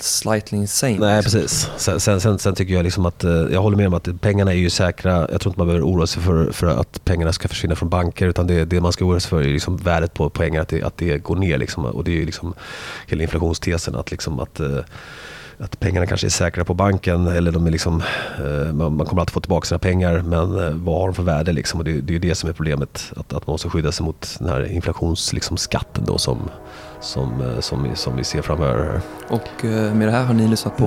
slightly 0.00 0.58
insane. 0.58 0.98
Nej, 0.98 1.22
liksom. 1.22 1.40
precis. 1.40 1.70
Sen, 1.76 2.00
sen, 2.00 2.20
sen, 2.20 2.38
sen, 2.38 2.54
tycker 2.54 2.74
jag 2.74 2.82
liksom 2.82 3.06
att, 3.06 3.24
eh, 3.24 3.30
jag 3.30 3.62
håller 3.62 3.76
med 3.76 3.86
om 3.86 3.94
att 3.94 4.20
pengarna 4.20 4.52
är 4.52 4.56
ju 4.56 4.70
säkra. 4.70 5.28
Jag 5.30 5.40
tror 5.40 5.50
inte 5.50 5.60
man 5.60 5.66
behöver 5.66 5.86
oroa 5.86 6.06
sig 6.06 6.22
för, 6.22 6.52
för 6.52 6.66
att 6.66 7.04
pengarna 7.04 7.32
ska 7.32 7.48
försvinna 7.48 7.76
från 7.76 7.88
banker. 7.88 8.26
Utan 8.26 8.46
det, 8.46 8.64
det 8.64 8.80
man 8.80 8.92
ska 8.92 9.04
oroa 9.04 9.20
sig 9.20 9.30
för 9.30 9.40
är 9.40 9.44
liksom 9.44 9.76
värdet 9.76 10.14
på 10.14 10.30
pengar, 10.30 10.62
att 10.62 10.68
det, 10.68 10.82
att 10.82 10.96
det 10.96 11.18
går 11.18 11.36
ner. 11.36 11.58
Liksom. 11.58 11.84
Och 11.84 12.04
det 12.04 12.10
är 12.10 12.16
ju 12.16 12.24
liksom 12.24 12.54
hela 13.06 13.22
inflationstesen. 13.22 13.94
Att, 13.94 14.10
liksom 14.10 14.40
att 14.40 14.60
eh, 14.60 14.78
att 15.60 15.80
pengarna 15.80 16.06
kanske 16.06 16.26
är 16.26 16.30
säkra 16.30 16.64
på 16.64 16.74
banken 16.74 17.26
eller 17.26 17.52
de 17.52 17.66
är 17.66 17.70
liksom, 17.70 18.02
eh, 18.38 18.72
man 18.72 19.06
kommer 19.06 19.22
alltid 19.22 19.32
få 19.32 19.40
tillbaka 19.40 19.66
sina 19.66 19.78
pengar 19.78 20.22
men 20.22 20.58
eh, 20.58 20.70
vad 20.70 21.00
har 21.00 21.08
de 21.08 21.14
för 21.14 21.22
värde? 21.22 21.52
Liksom? 21.52 21.80
Och 21.80 21.84
det, 21.84 22.00
det 22.00 22.14
är 22.14 22.18
det 22.18 22.34
som 22.34 22.48
är 22.48 22.52
problemet, 22.52 23.12
att, 23.16 23.32
att 23.32 23.46
man 23.46 23.54
måste 23.54 23.68
skydda 23.68 23.92
sig 23.92 24.06
mot 24.06 24.36
den 24.38 24.48
här 24.48 24.72
inflationsskatten 24.72 26.04
liksom, 26.04 26.18
som, 26.18 26.50
som, 27.00 27.40
eh, 27.40 27.60
som, 27.60 27.88
som 27.94 28.16
vi 28.16 28.24
ser 28.24 28.42
framöver. 28.42 29.00
Och 29.28 29.64
med 29.64 30.08
det 30.08 30.12
här 30.12 30.24
har 30.24 30.34
ni 30.34 30.48
lyssnat 30.48 30.76
på? 30.76 30.84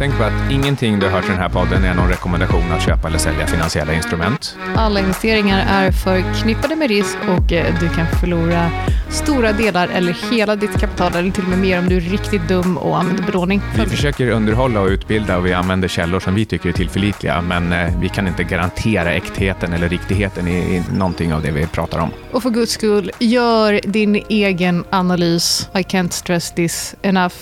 Tänk 0.00 0.18
på 0.18 0.24
att 0.24 0.52
ingenting 0.52 0.98
du 0.98 1.06
har 1.06 1.12
hört 1.12 1.24
i 1.24 1.28
den 1.28 1.38
här 1.38 1.48
podden 1.48 1.84
är 1.84 1.94
någon 1.94 2.08
rekommendation 2.08 2.72
att 2.72 2.82
köpa 2.82 3.08
eller 3.08 3.18
sälja 3.18 3.46
finansiella 3.46 3.94
instrument. 3.94 4.56
Alla 4.76 5.00
investeringar 5.00 5.64
är 5.68 5.92
förknippade 5.92 6.76
med 6.76 6.88
risk 6.88 7.16
och 7.28 7.52
eh, 7.52 7.80
du 7.80 7.88
kan 7.88 8.06
förlora 8.20 8.70
stora 9.10 9.52
delar 9.52 9.88
eller 9.88 10.32
hela 10.32 10.56
ditt 10.56 10.80
kapital 10.80 11.16
eller 11.16 11.30
till 11.30 11.42
och 11.42 11.48
med 11.48 11.58
mer 11.58 11.78
om 11.78 11.88
du 11.88 11.96
är 11.96 12.00
riktigt 12.00 12.48
dum 12.48 12.78
och 12.78 12.98
använder 12.98 13.24
belåning. 13.24 13.60
Vi 13.76 13.86
försöker 13.86 14.30
underhålla 14.30 14.80
och 14.80 14.88
utbilda 14.88 15.38
och 15.38 15.46
vi 15.46 15.52
använder 15.52 15.88
källor 15.88 16.20
som 16.20 16.34
vi 16.34 16.44
tycker 16.44 16.68
är 16.68 16.72
tillförlitliga 16.72 17.40
men 17.40 17.72
eh, 17.72 18.00
vi 18.00 18.08
kan 18.08 18.28
inte 18.28 18.44
garantera 18.44 19.12
äktheten 19.12 19.72
eller 19.72 19.88
riktigheten 19.88 20.48
i, 20.48 20.56
i 20.56 20.82
någonting 20.92 21.34
av 21.34 21.42
det 21.42 21.50
vi 21.50 21.66
pratar 21.66 21.98
om. 21.98 22.10
Och 22.32 22.42
för 22.42 22.50
guds 22.50 22.72
skull, 22.72 23.10
gör 23.18 23.80
din 23.84 24.24
egen 24.28 24.84
analys. 24.90 25.68
I 25.74 25.82
can't 25.82 26.10
stress 26.10 26.54
this 26.54 26.94
enough. 27.02 27.34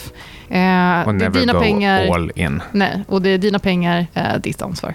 Eh, 0.48 1.06
och 1.08 1.14
never 1.14 1.40
dina 1.40 1.52
go 1.52 1.60
pengar, 1.60 2.14
all 2.14 2.32
in. 2.34 2.62
Nej, 2.72 3.04
och 3.08 3.22
det 3.22 3.30
är 3.30 3.38
dina 3.38 3.58
pengar, 3.58 4.06
eh, 4.14 4.36
ditt 4.42 4.62
ansvar. 4.62 4.94